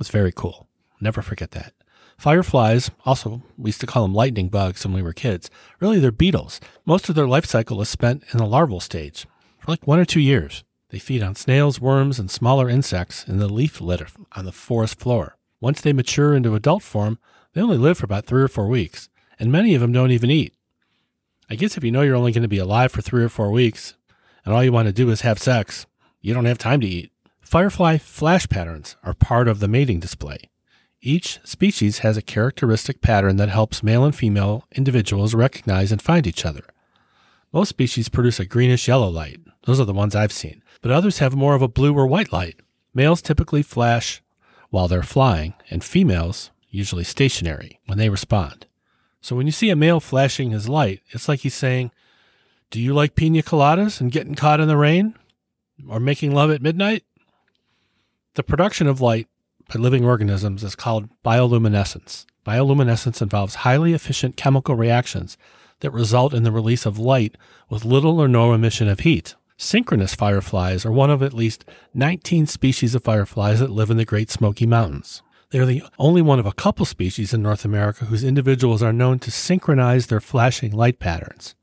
It's 0.00 0.10
very 0.10 0.32
cool. 0.32 0.68
Never 1.00 1.22
forget 1.22 1.50
that. 1.52 1.72
Fireflies, 2.18 2.90
also, 3.04 3.42
we 3.58 3.68
used 3.68 3.80
to 3.80 3.86
call 3.86 4.02
them 4.02 4.14
lightning 4.14 4.48
bugs 4.48 4.84
when 4.84 4.94
we 4.94 5.02
were 5.02 5.12
kids. 5.12 5.50
Really, 5.80 5.98
they're 5.98 6.12
beetles. 6.12 6.60
Most 6.84 7.08
of 7.08 7.14
their 7.14 7.26
life 7.26 7.46
cycle 7.46 7.80
is 7.80 7.88
spent 7.88 8.22
in 8.32 8.38
the 8.38 8.46
larval 8.46 8.80
stage 8.80 9.26
for 9.58 9.70
like 9.70 9.86
one 9.86 9.98
or 9.98 10.04
two 10.04 10.20
years. 10.20 10.62
They 10.90 10.98
feed 10.98 11.22
on 11.22 11.34
snails, 11.34 11.80
worms, 11.80 12.18
and 12.18 12.30
smaller 12.30 12.68
insects 12.68 13.26
in 13.26 13.38
the 13.38 13.48
leaf 13.48 13.80
litter 13.80 14.08
on 14.32 14.44
the 14.44 14.52
forest 14.52 14.98
floor. 15.00 15.36
Once 15.60 15.80
they 15.80 15.92
mature 15.92 16.34
into 16.34 16.54
adult 16.54 16.82
form, 16.82 17.18
they 17.54 17.60
only 17.60 17.78
live 17.78 17.98
for 17.98 18.04
about 18.04 18.26
three 18.26 18.42
or 18.42 18.48
four 18.48 18.68
weeks, 18.68 19.08
and 19.38 19.50
many 19.50 19.74
of 19.74 19.80
them 19.80 19.92
don't 19.92 20.10
even 20.10 20.30
eat. 20.30 20.54
I 21.52 21.54
guess 21.54 21.76
if 21.76 21.84
you 21.84 21.92
know 21.92 22.00
you're 22.00 22.16
only 22.16 22.32
going 22.32 22.44
to 22.44 22.48
be 22.48 22.56
alive 22.56 22.92
for 22.92 23.02
three 23.02 23.22
or 23.22 23.28
four 23.28 23.50
weeks 23.50 23.94
and 24.42 24.54
all 24.54 24.64
you 24.64 24.72
want 24.72 24.86
to 24.86 24.92
do 24.92 25.10
is 25.10 25.20
have 25.20 25.38
sex, 25.38 25.84
you 26.22 26.32
don't 26.32 26.46
have 26.46 26.56
time 26.56 26.80
to 26.80 26.86
eat. 26.86 27.12
Firefly 27.42 27.98
flash 27.98 28.48
patterns 28.48 28.96
are 29.02 29.12
part 29.12 29.48
of 29.48 29.60
the 29.60 29.68
mating 29.68 30.00
display. 30.00 30.48
Each 31.02 31.40
species 31.44 31.98
has 31.98 32.16
a 32.16 32.22
characteristic 32.22 33.02
pattern 33.02 33.36
that 33.36 33.50
helps 33.50 33.82
male 33.82 34.02
and 34.02 34.16
female 34.16 34.64
individuals 34.74 35.34
recognize 35.34 35.92
and 35.92 36.00
find 36.00 36.26
each 36.26 36.46
other. 36.46 36.64
Most 37.52 37.68
species 37.68 38.08
produce 38.08 38.40
a 38.40 38.46
greenish 38.46 38.88
yellow 38.88 39.10
light. 39.10 39.40
Those 39.66 39.78
are 39.78 39.84
the 39.84 39.92
ones 39.92 40.16
I've 40.16 40.32
seen. 40.32 40.62
But 40.80 40.90
others 40.90 41.18
have 41.18 41.36
more 41.36 41.54
of 41.54 41.60
a 41.60 41.68
blue 41.68 41.94
or 41.94 42.06
white 42.06 42.32
light. 42.32 42.60
Males 42.94 43.20
typically 43.20 43.62
flash 43.62 44.22
while 44.70 44.88
they're 44.88 45.02
flying, 45.02 45.52
and 45.68 45.84
females, 45.84 46.50
usually 46.70 47.04
stationary, 47.04 47.78
when 47.84 47.98
they 47.98 48.08
respond. 48.08 48.64
So 49.22 49.36
when 49.36 49.46
you 49.46 49.52
see 49.52 49.70
a 49.70 49.76
male 49.76 50.00
flashing 50.00 50.50
his 50.50 50.68
light, 50.68 51.00
it's 51.10 51.28
like 51.28 51.40
he's 51.40 51.54
saying, 51.54 51.92
Do 52.70 52.80
you 52.80 52.92
like 52.92 53.14
pina 53.14 53.42
coladas 53.42 54.00
and 54.00 54.10
getting 54.10 54.34
caught 54.34 54.60
in 54.60 54.66
the 54.68 54.76
rain? 54.76 55.14
Or 55.88 56.00
making 56.00 56.34
love 56.34 56.50
at 56.50 56.60
midnight? 56.60 57.04
The 58.34 58.42
production 58.42 58.88
of 58.88 59.00
light 59.00 59.28
by 59.72 59.78
living 59.78 60.04
organisms 60.04 60.64
is 60.64 60.74
called 60.74 61.08
bioluminescence. 61.24 62.26
Bioluminescence 62.44 63.22
involves 63.22 63.56
highly 63.56 63.94
efficient 63.94 64.36
chemical 64.36 64.74
reactions 64.74 65.38
that 65.80 65.92
result 65.92 66.34
in 66.34 66.42
the 66.42 66.52
release 66.52 66.84
of 66.84 66.98
light 66.98 67.36
with 67.68 67.84
little 67.84 68.18
or 68.18 68.26
no 68.26 68.52
emission 68.52 68.88
of 68.88 69.00
heat. 69.00 69.36
Synchronous 69.56 70.16
fireflies 70.16 70.84
are 70.84 70.90
one 70.90 71.10
of 71.10 71.22
at 71.22 71.32
least 71.32 71.64
19 71.94 72.48
species 72.48 72.96
of 72.96 73.04
fireflies 73.04 73.60
that 73.60 73.70
live 73.70 73.90
in 73.90 73.96
the 73.96 74.04
Great 74.04 74.30
Smoky 74.30 74.66
Mountains. 74.66 75.22
They 75.52 75.58
are 75.58 75.66
the 75.66 75.84
only 75.98 76.22
one 76.22 76.38
of 76.38 76.46
a 76.46 76.52
couple 76.52 76.86
species 76.86 77.34
in 77.34 77.42
North 77.42 77.66
America 77.66 78.06
whose 78.06 78.24
individuals 78.24 78.82
are 78.82 78.92
known 78.92 79.18
to 79.18 79.30
synchronize 79.30 80.06
their 80.06 80.18
flashing 80.18 80.72
light 80.72 80.98
patterns. 80.98 81.54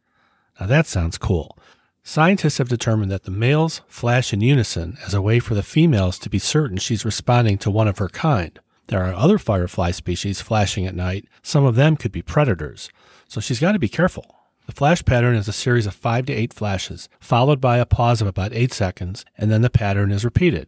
Now 0.60 0.68
that 0.68 0.86
sounds 0.86 1.18
cool. 1.18 1.58
Scientists 2.04 2.60
have 2.60 2.70
determined 2.70 3.10
that 3.10 3.24
the 3.24 3.32
males 3.32 3.82
flash 3.88 4.32
in 4.32 4.42
unison 4.42 5.00
as 5.08 5.16
a 5.16 5.24
way 5.24 5.40
for 5.40 5.56
the 5.56 5.64
females 5.64 6.20
to 6.20 6.30
be 6.30 6.38
certain 6.38 6.78
she's 6.78 7.04
responding 7.04 7.58
to 7.58 7.72
one 7.72 7.88
of 7.88 7.98
her 7.98 8.10
kind. 8.10 8.60
There 8.90 9.04
are 9.04 9.14
other 9.14 9.40
firefly 9.40 9.90
species 9.90 10.40
flashing 10.40 10.86
at 10.86 10.94
night. 10.94 11.26
Some 11.42 11.66
of 11.66 11.74
them 11.74 11.98
could 11.98 12.12
be 12.12 12.22
predators, 12.22 12.92
so 13.28 13.42
she's 13.42 13.60
got 13.60 13.72
to 13.72 13.80
be 13.80 13.90
careful. 13.90 14.36
The 14.68 14.72
flash 14.72 15.04
pattern 15.04 15.36
is 15.36 15.48
a 15.48 15.54
series 15.54 15.88
of 15.88 15.96
five 15.96 16.28
to 16.28 16.34
eight 16.34 16.54
flashes, 16.54 17.10
followed 17.20 17.60
by 17.60 17.80
a 17.80 17.88
pause 17.88 18.22
of 18.22 18.28
about 18.28 18.54
eight 18.54 18.72
seconds, 18.72 19.26
and 19.36 19.50
then 19.50 19.64
the 19.64 19.70
pattern 19.72 20.12
is 20.12 20.24
repeated. 20.24 20.68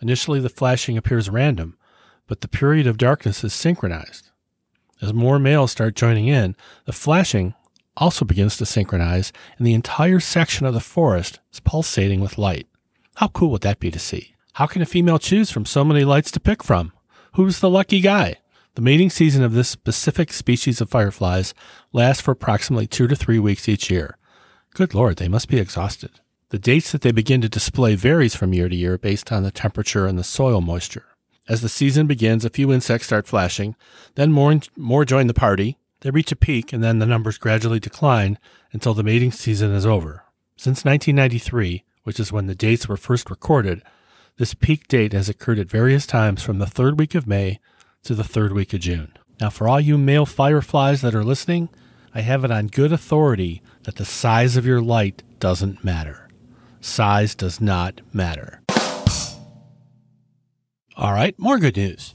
Initially, 0.00 0.40
the 0.40 0.48
flashing 0.48 0.96
appears 0.96 1.30
random, 1.30 1.76
but 2.30 2.42
the 2.42 2.48
period 2.48 2.86
of 2.86 2.96
darkness 2.96 3.42
is 3.42 3.52
synchronized. 3.52 4.30
As 5.02 5.12
more 5.12 5.40
males 5.40 5.72
start 5.72 5.96
joining 5.96 6.28
in, 6.28 6.54
the 6.84 6.92
flashing 6.92 7.54
also 7.96 8.24
begins 8.24 8.56
to 8.56 8.64
synchronize, 8.64 9.32
and 9.58 9.66
the 9.66 9.74
entire 9.74 10.20
section 10.20 10.64
of 10.64 10.72
the 10.72 10.78
forest 10.78 11.40
is 11.52 11.58
pulsating 11.58 12.20
with 12.20 12.38
light. 12.38 12.68
How 13.16 13.26
cool 13.26 13.50
would 13.50 13.62
that 13.62 13.80
be 13.80 13.90
to 13.90 13.98
see? 13.98 14.36
How 14.52 14.68
can 14.68 14.80
a 14.80 14.86
female 14.86 15.18
choose 15.18 15.50
from 15.50 15.66
so 15.66 15.84
many 15.84 16.04
lights 16.04 16.30
to 16.30 16.38
pick 16.38 16.62
from? 16.62 16.92
Who's 17.34 17.58
the 17.58 17.68
lucky 17.68 18.00
guy? 18.00 18.36
The 18.76 18.80
mating 18.80 19.10
season 19.10 19.42
of 19.42 19.54
this 19.54 19.68
specific 19.68 20.32
species 20.32 20.80
of 20.80 20.88
fireflies 20.88 21.52
lasts 21.92 22.22
for 22.22 22.30
approximately 22.30 22.86
two 22.86 23.08
to 23.08 23.16
three 23.16 23.40
weeks 23.40 23.68
each 23.68 23.90
year. 23.90 24.18
Good 24.74 24.94
lord, 24.94 25.16
they 25.16 25.26
must 25.26 25.48
be 25.48 25.58
exhausted. 25.58 26.20
The 26.50 26.60
dates 26.60 26.92
that 26.92 27.00
they 27.00 27.10
begin 27.10 27.40
to 27.40 27.48
display 27.48 27.96
varies 27.96 28.36
from 28.36 28.54
year 28.54 28.68
to 28.68 28.76
year 28.76 28.98
based 28.98 29.32
on 29.32 29.42
the 29.42 29.50
temperature 29.50 30.06
and 30.06 30.16
the 30.16 30.22
soil 30.22 30.60
moisture. 30.60 31.06
As 31.50 31.62
the 31.62 31.68
season 31.68 32.06
begins, 32.06 32.44
a 32.44 32.48
few 32.48 32.72
insects 32.72 33.08
start 33.08 33.26
flashing, 33.26 33.74
then 34.14 34.30
more, 34.30 34.52
and 34.52 34.68
more 34.76 35.04
join 35.04 35.26
the 35.26 35.34
party. 35.34 35.78
They 36.02 36.10
reach 36.10 36.30
a 36.30 36.36
peak, 36.36 36.72
and 36.72 36.80
then 36.80 37.00
the 37.00 37.06
numbers 37.06 37.38
gradually 37.38 37.80
decline 37.80 38.38
until 38.70 38.94
the 38.94 39.02
mating 39.02 39.32
season 39.32 39.74
is 39.74 39.84
over. 39.84 40.22
Since 40.56 40.84
1993, 40.84 41.82
which 42.04 42.20
is 42.20 42.30
when 42.30 42.46
the 42.46 42.54
dates 42.54 42.88
were 42.88 42.96
first 42.96 43.28
recorded, 43.30 43.82
this 44.36 44.54
peak 44.54 44.86
date 44.86 45.12
has 45.12 45.28
occurred 45.28 45.58
at 45.58 45.68
various 45.68 46.06
times 46.06 46.40
from 46.40 46.60
the 46.60 46.66
third 46.66 47.00
week 47.00 47.16
of 47.16 47.26
May 47.26 47.58
to 48.04 48.14
the 48.14 48.22
third 48.22 48.52
week 48.52 48.72
of 48.72 48.78
June. 48.78 49.12
Now, 49.40 49.50
for 49.50 49.66
all 49.66 49.80
you 49.80 49.98
male 49.98 50.26
fireflies 50.26 51.00
that 51.00 51.16
are 51.16 51.24
listening, 51.24 51.68
I 52.14 52.20
have 52.20 52.44
it 52.44 52.52
on 52.52 52.68
good 52.68 52.92
authority 52.92 53.60
that 53.82 53.96
the 53.96 54.04
size 54.04 54.56
of 54.56 54.66
your 54.66 54.80
light 54.80 55.24
doesn't 55.40 55.82
matter. 55.82 56.28
Size 56.80 57.34
does 57.34 57.60
not 57.60 58.02
matter. 58.12 58.59
All 61.00 61.14
right, 61.14 61.34
more 61.38 61.58
good 61.58 61.78
news. 61.78 62.14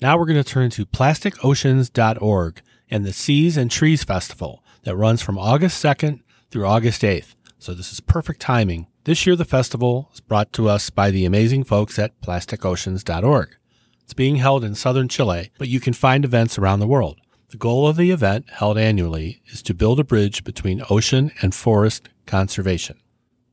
Now 0.00 0.16
we're 0.16 0.24
going 0.24 0.42
to 0.42 0.50
turn 0.50 0.70
to 0.70 0.86
plasticoceans.org 0.86 2.62
and 2.90 3.04
the 3.04 3.12
Seas 3.12 3.58
and 3.58 3.70
Trees 3.70 4.02
Festival 4.02 4.64
that 4.84 4.96
runs 4.96 5.20
from 5.20 5.38
August 5.38 5.84
2nd 5.84 6.20
through 6.50 6.64
August 6.64 7.02
8th. 7.02 7.34
So 7.58 7.74
this 7.74 7.92
is 7.92 8.00
perfect 8.00 8.40
timing. 8.40 8.86
This 9.04 9.26
year, 9.26 9.36
the 9.36 9.44
festival 9.44 10.08
is 10.14 10.20
brought 10.20 10.54
to 10.54 10.70
us 10.70 10.88
by 10.88 11.10
the 11.10 11.26
amazing 11.26 11.64
folks 11.64 11.98
at 11.98 12.18
plasticoceans.org. 12.22 13.56
It's 14.02 14.14
being 14.14 14.36
held 14.36 14.64
in 14.64 14.74
southern 14.74 15.08
Chile, 15.08 15.50
but 15.58 15.68
you 15.68 15.78
can 15.78 15.92
find 15.92 16.24
events 16.24 16.56
around 16.56 16.80
the 16.80 16.86
world. 16.86 17.18
The 17.50 17.58
goal 17.58 17.86
of 17.86 17.98
the 17.98 18.10
event, 18.10 18.48
held 18.52 18.78
annually, 18.78 19.42
is 19.48 19.62
to 19.64 19.74
build 19.74 20.00
a 20.00 20.04
bridge 20.04 20.44
between 20.44 20.82
ocean 20.88 21.30
and 21.42 21.54
forest 21.54 22.08
conservation. 22.24 22.98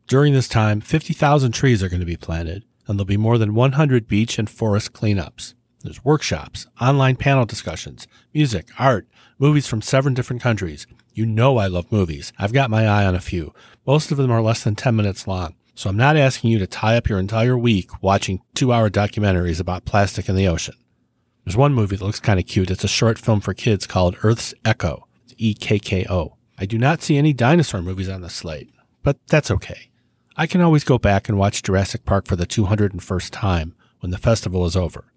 During 0.08 0.31
this 0.31 0.48
time, 0.48 0.79
50,000 0.79 1.51
trees 1.51 1.84
are 1.84 1.89
going 1.89 2.00
to 2.00 2.05
be 2.05 2.15
planted, 2.15 2.63
and 2.89 2.98
there'll 2.98 3.05
be 3.05 3.17
more 3.17 3.38
than 3.38 3.53
100 3.53 4.08
beach 4.08 4.39
and 4.39 4.50
forest 4.50 4.93
cleanups. 4.93 5.53
There's 5.84 6.03
workshops, 6.03 6.65
online 6.81 7.15
panel 7.15 7.46
discussions, 7.46 8.08
music, 8.34 8.67
art, 8.79 9.08
movies 9.38 9.67
from 9.67 9.84
seven 9.84 10.15
different 10.15 10.41
countries. 10.41 10.88
You 11.13 11.27
know 11.27 11.58
I 11.58 11.67
love 11.67 11.91
movies. 11.91 12.34
I've 12.39 12.51
got 12.51 12.72
my 12.72 12.88
eye 12.88 13.05
on 13.05 13.13
a 13.13 13.22
few. 13.22 13.53
Most 13.86 14.12
of 14.12 14.17
them 14.17 14.31
are 14.31 14.41
less 14.41 14.63
than 14.63 14.75
10 14.75 14.96
minutes 14.96 15.27
long. 15.27 15.55
So 15.75 15.89
I'm 15.89 15.98
not 15.98 16.17
asking 16.17 16.50
you 16.50 16.60
to 16.60 16.67
tie 16.67 16.98
up 16.98 17.08
your 17.08 17.19
entire 17.19 17.58
week 17.58 17.91
watching 18.01 18.41
two 18.55 18.74
hour 18.74 18.89
documentaries 18.89 19.62
about 19.62 19.86
plastic 19.86 20.27
in 20.27 20.36
the 20.36 20.48
ocean. 20.48 20.75
There's 21.46 21.55
one 21.55 21.74
movie 21.74 21.96
that 21.96 22.03
looks 22.03 22.19
kind 22.19 22.39
of 22.39 22.48
cute. 22.48 22.72
It's 22.72 22.84
a 22.84 22.89
short 22.89 23.17
film 23.17 23.39
for 23.39 23.53
kids 23.53 23.88
called 23.88 24.17
Earth's 24.24 24.53
Ekko. 24.65 25.03
It's 25.24 25.36
E 25.38 25.53
K 25.53 25.79
K 25.79 26.05
O. 26.10 26.36
I 26.58 26.65
do 26.65 26.77
not 26.77 27.01
see 27.01 27.17
any 27.17 27.34
dinosaur 27.34 27.81
movies 27.81 28.10
on 28.10 28.22
the 28.22 28.29
slate, 28.29 28.72
but 29.03 29.17
that's 29.27 29.50
okay. 29.51 29.88
I 30.39 30.48
can 30.48 30.62
always 30.62 30.86
go 30.86 30.98
back 30.98 31.27
and 31.27 31.38
watch 31.38 31.63
Jurassic 31.63 32.05
Park 32.05 32.25
for 32.25 32.38
the 32.38 32.48
201st 32.48 33.30
time 33.30 33.75
when 33.99 34.12
the 34.12 34.17
festival 34.17 34.65
is 34.65 34.73
over. 34.73 35.12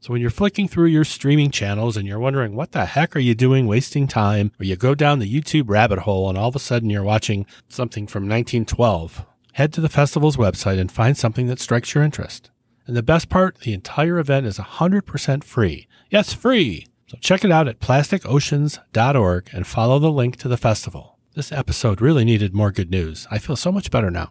So 0.00 0.10
when 0.10 0.22
you're 0.22 0.30
flicking 0.30 0.68
through 0.68 0.86
your 0.86 1.04
streaming 1.04 1.50
channels 1.50 1.98
and 1.98 2.08
you're 2.08 2.18
wondering 2.18 2.56
what 2.56 2.72
the 2.72 2.86
heck 2.86 3.14
are 3.14 3.20
you 3.20 3.34
doing 3.34 3.66
wasting 3.66 4.06
time, 4.06 4.52
or 4.58 4.64
you 4.64 4.74
go 4.74 4.94
down 4.94 5.18
the 5.18 5.30
YouTube 5.30 5.68
rabbit 5.68 5.98
hole 5.98 6.30
and 6.30 6.38
all 6.38 6.48
of 6.48 6.56
a 6.56 6.58
sudden 6.58 6.88
you're 6.88 7.02
watching 7.02 7.44
something 7.68 8.06
from 8.06 8.22
1912, 8.22 9.26
head 9.52 9.70
to 9.74 9.82
the 9.82 9.90
festival's 9.90 10.38
website 10.38 10.80
and 10.80 10.90
find 10.90 11.18
something 11.18 11.46
that 11.48 11.60
strikes 11.60 11.94
your 11.94 12.02
interest. 12.02 12.50
And 12.86 12.96
the 12.96 13.02
best 13.02 13.28
part, 13.28 13.58
the 13.58 13.74
entire 13.74 14.18
event 14.18 14.46
is 14.46 14.56
100% 14.56 15.44
free. 15.44 15.86
Yes, 16.08 16.32
free! 16.32 16.86
So 17.08 17.18
check 17.20 17.44
it 17.44 17.52
out 17.52 17.68
at 17.68 17.80
plasticoceans.org 17.80 19.50
and 19.52 19.66
follow 19.66 19.98
the 19.98 20.10
link 20.10 20.36
to 20.36 20.48
the 20.48 20.56
festival. 20.56 21.13
This 21.34 21.50
episode 21.50 22.00
really 22.00 22.24
needed 22.24 22.54
more 22.54 22.70
good 22.70 22.92
news. 22.92 23.26
I 23.28 23.38
feel 23.38 23.56
so 23.56 23.72
much 23.72 23.90
better 23.90 24.08
now. 24.08 24.30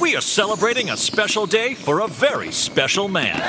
We 0.00 0.16
are 0.16 0.20
celebrating 0.20 0.90
a 0.90 0.96
special 0.96 1.46
day 1.46 1.74
for 1.74 2.00
a 2.00 2.08
very 2.08 2.50
special 2.50 3.06
man. 3.06 3.40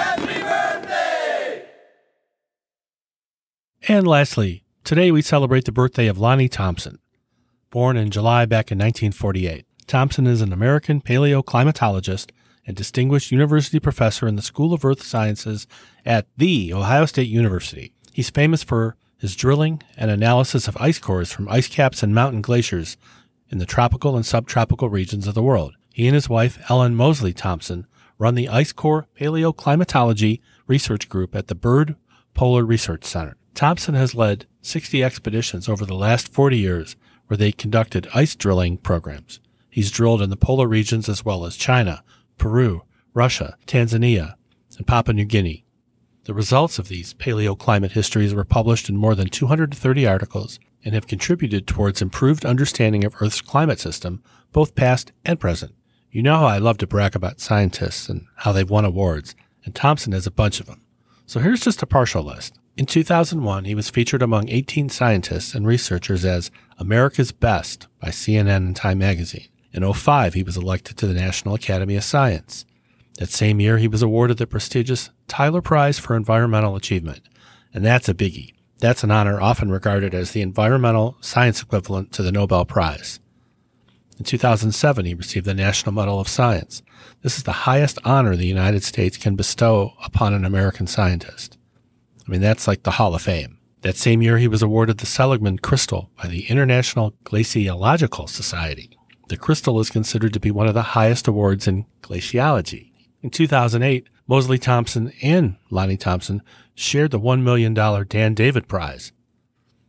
And 3.88 4.06
lastly, 4.06 4.64
today 4.84 5.10
we 5.10 5.24
celebrate 5.24 5.66
the 5.66 5.72
birthday 5.72 6.06
of 6.06 6.20
Lonnie 6.20 6.50
Thompson. 6.50 7.00
Born 7.72 7.98
in 7.98 8.12
July 8.12 8.46
back 8.46 8.72
in 8.72 8.78
1948, 8.78 9.66
Thompson 9.88 10.28
is 10.28 10.42
an 10.42 10.54
American 10.54 11.02
paleoclimatologist 11.02 12.30
and 12.66 12.76
distinguished 12.76 13.32
university 13.32 13.80
professor 13.80 14.28
in 14.28 14.36
the 14.36 14.42
School 14.42 14.74
of 14.74 14.86
Earth 14.86 15.04
Sciences 15.04 15.68
at 16.06 16.28
The 16.38 16.74
Ohio 16.74 17.06
State 17.06 17.28
University. 17.28 17.94
He's 18.12 18.30
famous 18.30 18.64
for 18.64 18.96
his 19.18 19.36
drilling 19.36 19.82
and 19.98 20.12
analysis 20.12 20.68
of 20.68 20.78
ice 20.78 21.00
cores 21.00 21.32
from 21.32 21.48
ice 21.50 21.68
caps 21.68 22.04
and 22.04 22.14
mountain 22.14 22.42
glaciers 22.42 22.98
in 23.50 23.58
the 23.58 23.66
tropical 23.66 24.16
and 24.16 24.26
subtropical 24.26 24.90
regions 24.90 25.28
of 25.28 25.34
the 25.34 25.44
world. 25.44 25.74
He 25.94 26.08
and 26.08 26.16
his 26.16 26.28
wife, 26.28 26.60
Ellen 26.70 26.96
Mosley 26.96 27.34
Thompson, 27.34 27.88
run 28.18 28.36
the 28.36 28.50
Ice 28.50 28.72
Core 28.72 29.08
Paleoclimatology 29.20 30.42
Research 30.68 31.08
Group 31.08 31.36
at 31.36 31.48
the 31.48 31.56
Byrd 31.56 31.96
Polar 32.34 32.66
Research 32.66 33.06
Center. 33.06 33.36
Thompson 33.54 33.94
has 33.94 34.16
led 34.16 34.48
60 34.62 35.04
expeditions 35.04 35.70
over 35.70 35.86
the 35.86 35.94
last 35.94 36.34
40 36.34 36.58
years 36.58 36.96
where 37.28 37.38
they 37.38 37.52
conducted 37.52 38.08
ice 38.14 38.36
drilling 38.36 38.78
programs. 38.78 39.40
He's 39.70 39.92
drilled 39.92 40.22
in 40.22 40.30
the 40.30 40.38
polar 40.38 40.68
regions 40.68 41.08
as 41.08 41.24
well 41.24 41.46
as 41.46 41.56
China, 41.56 42.04
Peru, 42.44 42.84
Russia, 43.14 43.56
Tanzania, 43.68 44.36
and 44.78 44.86
Papua 44.86 45.14
New 45.14 45.24
Guinea. 45.24 45.64
The 46.26 46.34
results 46.34 46.78
of 46.78 46.90
these 46.90 47.14
paleoclimate 47.14 47.92
histories 47.92 48.36
were 48.36 48.44
published 48.44 48.90
in 48.90 48.98
more 48.98 49.16
than 49.16 49.30
230 49.30 50.06
articles 50.06 50.60
and 50.84 50.94
have 50.94 51.08
contributed 51.08 51.66
towards 51.66 52.02
improved 52.02 52.46
understanding 52.46 53.06
of 53.06 53.16
Earth's 53.22 53.40
climate 53.40 53.80
system, 53.80 54.22
both 54.52 54.76
past 54.76 55.14
and 55.24 55.40
present. 55.40 55.74
You 56.12 56.22
know 56.22 56.36
how 56.36 56.48
I 56.48 56.58
love 56.58 56.78
to 56.80 56.86
brag 56.86 57.16
about 57.16 57.40
scientists 57.40 58.10
and 58.10 58.26
how 58.36 58.52
they've 58.52 58.70
won 58.70 58.84
awards, 58.84 59.36
and 59.64 59.74
Thompson 59.74 60.12
has 60.12 60.28
a 60.28 60.32
bunch 60.32 60.60
of 60.60 60.66
them. 60.66 60.82
So 61.26 61.40
here's 61.40 61.62
just 61.62 61.82
a 61.82 61.86
partial 61.86 62.26
list. 62.26 62.60
In 62.76 62.86
2001, 62.86 63.64
he 63.64 63.74
was 63.74 63.90
featured 63.90 64.22
among 64.22 64.50
18 64.50 64.90
scientists 64.90 65.56
and 65.56 65.66
researchers 65.66 66.26
as 66.26 66.52
America's 66.78 67.32
Best 67.32 67.88
by 68.02 68.10
CNN 68.10 68.58
and 68.58 68.76
Time 68.76 68.98
magazine. 68.98 69.48
In 69.74 69.92
05, 69.92 70.36
he 70.36 70.44
was 70.44 70.56
elected 70.56 70.98
to 70.98 71.08
the 71.08 71.14
National 71.14 71.56
Academy 71.56 71.96
of 71.96 72.04
Science. 72.04 72.66
That 73.18 73.30
same 73.30 73.60
year, 73.60 73.78
he 73.78 73.88
was 73.88 74.02
awarded 74.02 74.38
the 74.38 74.48
prestigious 74.48 75.10
Tyler 75.28 75.62
Prize 75.62 76.00
for 76.00 76.16
Environmental 76.16 76.76
Achievement. 76.76 77.22
And 77.74 77.84
that's 77.84 78.08
a 78.08 78.14
biggie. 78.14 78.54
That's 78.80 79.04
an 79.04 79.12
honor 79.12 79.42
often 79.42 79.72
regarded 79.72 80.14
as 80.14 80.32
the 80.32 80.42
environmental 80.42 81.18
science 81.22 81.62
equivalent 81.62 82.12
to 82.14 82.22
the 82.22 82.32
Nobel 82.32 82.66
Prize. 82.66 83.20
In 84.20 84.26
2007, 84.26 85.06
he 85.06 85.14
received 85.14 85.46
the 85.46 85.54
National 85.54 85.94
Medal 85.94 86.20
of 86.20 86.28
Science. 86.28 86.84
This 87.22 87.38
is 87.38 87.44
the 87.44 87.52
highest 87.52 87.98
honor 88.04 88.36
the 88.36 88.46
United 88.46 88.84
States 88.84 89.18
can 89.18 89.36
bestow 89.36 89.94
upon 90.04 90.34
an 90.34 90.46
American 90.46 90.86
scientist. 90.86 91.58
I 92.28 92.32
mean, 92.32 92.42
that's 92.42 92.68
like 92.68 92.84
the 92.84 92.92
Hall 92.92 93.16
of 93.16 93.22
Fame. 93.22 93.58
That 93.82 93.98
same 93.98 94.22
year, 94.22 94.38
he 94.38 94.48
was 94.48 94.62
awarded 94.62 95.00
the 95.00 95.06
Seligman 95.06 95.60
Crystal 95.60 96.10
by 96.22 96.28
the 96.28 96.46
International 96.48 97.14
Glaciological 97.26 98.30
Society. 98.30 98.98
The 99.34 99.40
crystal 99.40 99.80
is 99.80 99.90
considered 99.90 100.32
to 100.34 100.40
be 100.40 100.52
one 100.52 100.68
of 100.68 100.76
the 100.76 100.94
highest 100.94 101.28
awards 101.28 101.68
in 101.68 101.88
glaciology. 102.04 102.92
In 103.24 103.32
2008, 103.32 104.08
Mosley 104.28 104.60
Thompson 104.60 105.12
and 105.24 105.56
Lonnie 105.72 105.98
Thompson 105.98 106.44
shared 106.76 107.10
the 107.10 107.20
$1 107.20 107.42
million 107.42 107.74
Dan 107.74 108.36
David 108.36 108.68
Prize. 108.68 109.12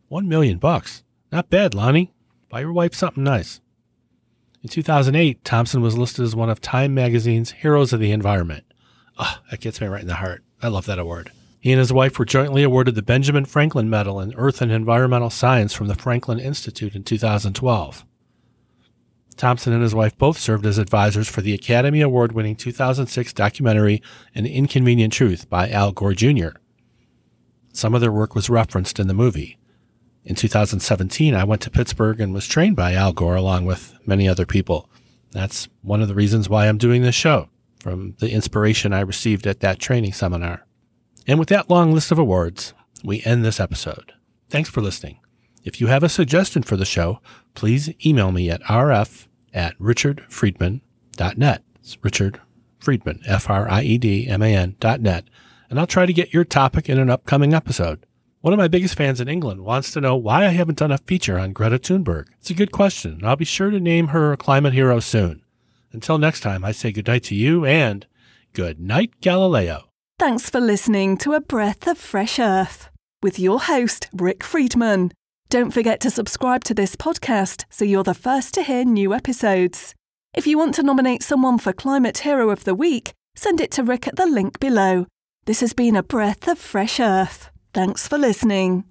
One 0.08 0.28
million 0.28 0.56
bucks. 0.56 1.02
Not 1.30 1.50
bad, 1.50 1.74
Lonnie. 1.74 2.14
Buy 2.48 2.60
your 2.60 2.72
wife 2.72 2.94
something 2.94 3.22
nice. 3.22 3.60
In 4.62 4.70
2008, 4.70 5.44
Thompson 5.44 5.82
was 5.82 5.98
listed 5.98 6.24
as 6.24 6.34
one 6.34 6.48
of 6.48 6.62
Time 6.62 6.94
magazine's 6.94 7.50
Heroes 7.50 7.92
of 7.92 8.00
the 8.00 8.12
Environment. 8.12 8.64
Ah, 9.18 9.42
oh, 9.42 9.46
that 9.50 9.60
gets 9.60 9.78
me 9.78 9.88
right 9.88 10.00
in 10.00 10.08
the 10.08 10.14
heart. 10.14 10.42
I 10.62 10.68
love 10.68 10.86
that 10.86 10.98
award. 10.98 11.32
He 11.60 11.70
and 11.70 11.78
his 11.78 11.92
wife 11.92 12.18
were 12.18 12.24
jointly 12.24 12.62
awarded 12.62 12.94
the 12.94 13.02
Benjamin 13.02 13.44
Franklin 13.44 13.90
Medal 13.90 14.20
in 14.20 14.32
Earth 14.36 14.62
and 14.62 14.72
Environmental 14.72 15.28
Science 15.28 15.74
from 15.74 15.88
the 15.88 15.94
Franklin 15.94 16.40
Institute 16.40 16.94
in 16.94 17.04
2012. 17.04 18.06
Thompson 19.36 19.72
and 19.72 19.82
his 19.82 19.94
wife 19.94 20.16
both 20.16 20.38
served 20.38 20.66
as 20.66 20.78
advisors 20.78 21.28
for 21.28 21.40
the 21.40 21.54
Academy 21.54 22.00
Award 22.00 22.32
winning 22.32 22.56
2006 22.56 23.32
documentary 23.32 24.02
An 24.34 24.46
Inconvenient 24.46 25.12
Truth 25.12 25.48
by 25.50 25.68
Al 25.70 25.92
Gore 25.92 26.14
Jr. 26.14 26.50
Some 27.72 27.94
of 27.94 28.00
their 28.00 28.12
work 28.12 28.34
was 28.34 28.48
referenced 28.48 29.00
in 29.00 29.08
the 29.08 29.14
movie. 29.14 29.58
In 30.24 30.34
2017, 30.34 31.34
I 31.34 31.44
went 31.44 31.60
to 31.62 31.70
Pittsburgh 31.70 32.20
and 32.20 32.32
was 32.32 32.46
trained 32.46 32.76
by 32.76 32.94
Al 32.94 33.12
Gore 33.12 33.36
along 33.36 33.66
with 33.66 33.94
many 34.06 34.28
other 34.28 34.46
people. 34.46 34.88
That's 35.32 35.68
one 35.82 36.00
of 36.00 36.08
the 36.08 36.14
reasons 36.14 36.48
why 36.48 36.68
I'm 36.68 36.78
doing 36.78 37.02
this 37.02 37.14
show, 37.14 37.48
from 37.80 38.14
the 38.20 38.30
inspiration 38.30 38.92
I 38.92 39.00
received 39.00 39.46
at 39.46 39.60
that 39.60 39.80
training 39.80 40.12
seminar. 40.12 40.64
And 41.26 41.38
with 41.38 41.48
that 41.48 41.68
long 41.68 41.92
list 41.92 42.12
of 42.12 42.18
awards, 42.18 42.72
we 43.02 43.22
end 43.24 43.44
this 43.44 43.60
episode. 43.60 44.12
Thanks 44.48 44.70
for 44.70 44.80
listening. 44.80 45.18
If 45.64 45.80
you 45.80 45.86
have 45.86 46.02
a 46.02 46.10
suggestion 46.10 46.62
for 46.62 46.76
the 46.76 46.84
show, 46.84 47.20
please 47.54 47.90
email 48.04 48.30
me 48.30 48.50
at 48.50 48.62
rf 48.64 49.26
at 49.54 49.78
richardfriedman.net. 49.78 51.62
It's 51.80 51.98
Richard 52.02 52.40
Friedman, 52.78 53.22
F 53.26 53.48
R 53.48 53.68
I 53.68 53.82
E 53.82 53.98
D 53.98 54.28
M 54.28 54.42
A 54.42 54.54
N 54.54 54.76
dot 54.78 55.00
net, 55.00 55.24
and 55.70 55.80
I'll 55.80 55.86
try 55.86 56.04
to 56.04 56.12
get 56.12 56.34
your 56.34 56.44
topic 56.44 56.88
in 56.88 56.98
an 56.98 57.08
upcoming 57.08 57.54
episode. 57.54 58.04
One 58.42 58.52
of 58.52 58.58
my 58.58 58.68
biggest 58.68 58.94
fans 58.94 59.22
in 59.22 59.28
England 59.28 59.62
wants 59.64 59.90
to 59.92 60.02
know 60.02 60.16
why 60.16 60.44
I 60.44 60.50
haven't 60.50 60.78
done 60.78 60.92
a 60.92 60.98
feature 60.98 61.38
on 61.38 61.54
Greta 61.54 61.78
Thunberg. 61.78 62.26
It's 62.38 62.50
a 62.50 62.54
good 62.54 62.72
question, 62.72 63.12
and 63.12 63.26
I'll 63.26 63.36
be 63.36 63.46
sure 63.46 63.70
to 63.70 63.80
name 63.80 64.08
her 64.08 64.32
a 64.32 64.36
climate 64.36 64.74
hero 64.74 65.00
soon. 65.00 65.42
Until 65.92 66.18
next 66.18 66.40
time, 66.40 66.62
I 66.62 66.72
say 66.72 66.92
good 66.92 67.06
night 67.06 67.22
to 67.24 67.34
you 67.34 67.64
and 67.64 68.06
good 68.52 68.78
night, 68.78 69.12
Galileo. 69.22 69.88
Thanks 70.18 70.50
for 70.50 70.60
listening 70.60 71.16
to 71.18 71.32
A 71.32 71.40
Breath 71.40 71.86
of 71.86 71.96
Fresh 71.96 72.38
Earth 72.38 72.90
with 73.22 73.38
your 73.38 73.60
host, 73.60 74.08
Rick 74.12 74.44
Friedman. 74.44 75.12
Don't 75.54 75.70
forget 75.70 76.00
to 76.00 76.10
subscribe 76.10 76.64
to 76.64 76.74
this 76.74 76.96
podcast 76.96 77.64
so 77.70 77.84
you're 77.84 78.02
the 78.02 78.12
first 78.12 78.54
to 78.54 78.64
hear 78.64 78.84
new 78.84 79.14
episodes. 79.14 79.94
If 80.34 80.48
you 80.48 80.58
want 80.58 80.74
to 80.74 80.82
nominate 80.82 81.22
someone 81.22 81.58
for 81.58 81.72
Climate 81.72 82.18
Hero 82.18 82.50
of 82.50 82.64
the 82.64 82.74
Week, 82.74 83.12
send 83.36 83.60
it 83.60 83.70
to 83.70 83.84
Rick 83.84 84.08
at 84.08 84.16
the 84.16 84.26
link 84.26 84.58
below. 84.58 85.06
This 85.44 85.60
has 85.60 85.72
been 85.72 85.94
A 85.94 86.02
Breath 86.02 86.48
of 86.48 86.58
Fresh 86.58 86.98
Earth. 86.98 87.52
Thanks 87.72 88.08
for 88.08 88.18
listening. 88.18 88.82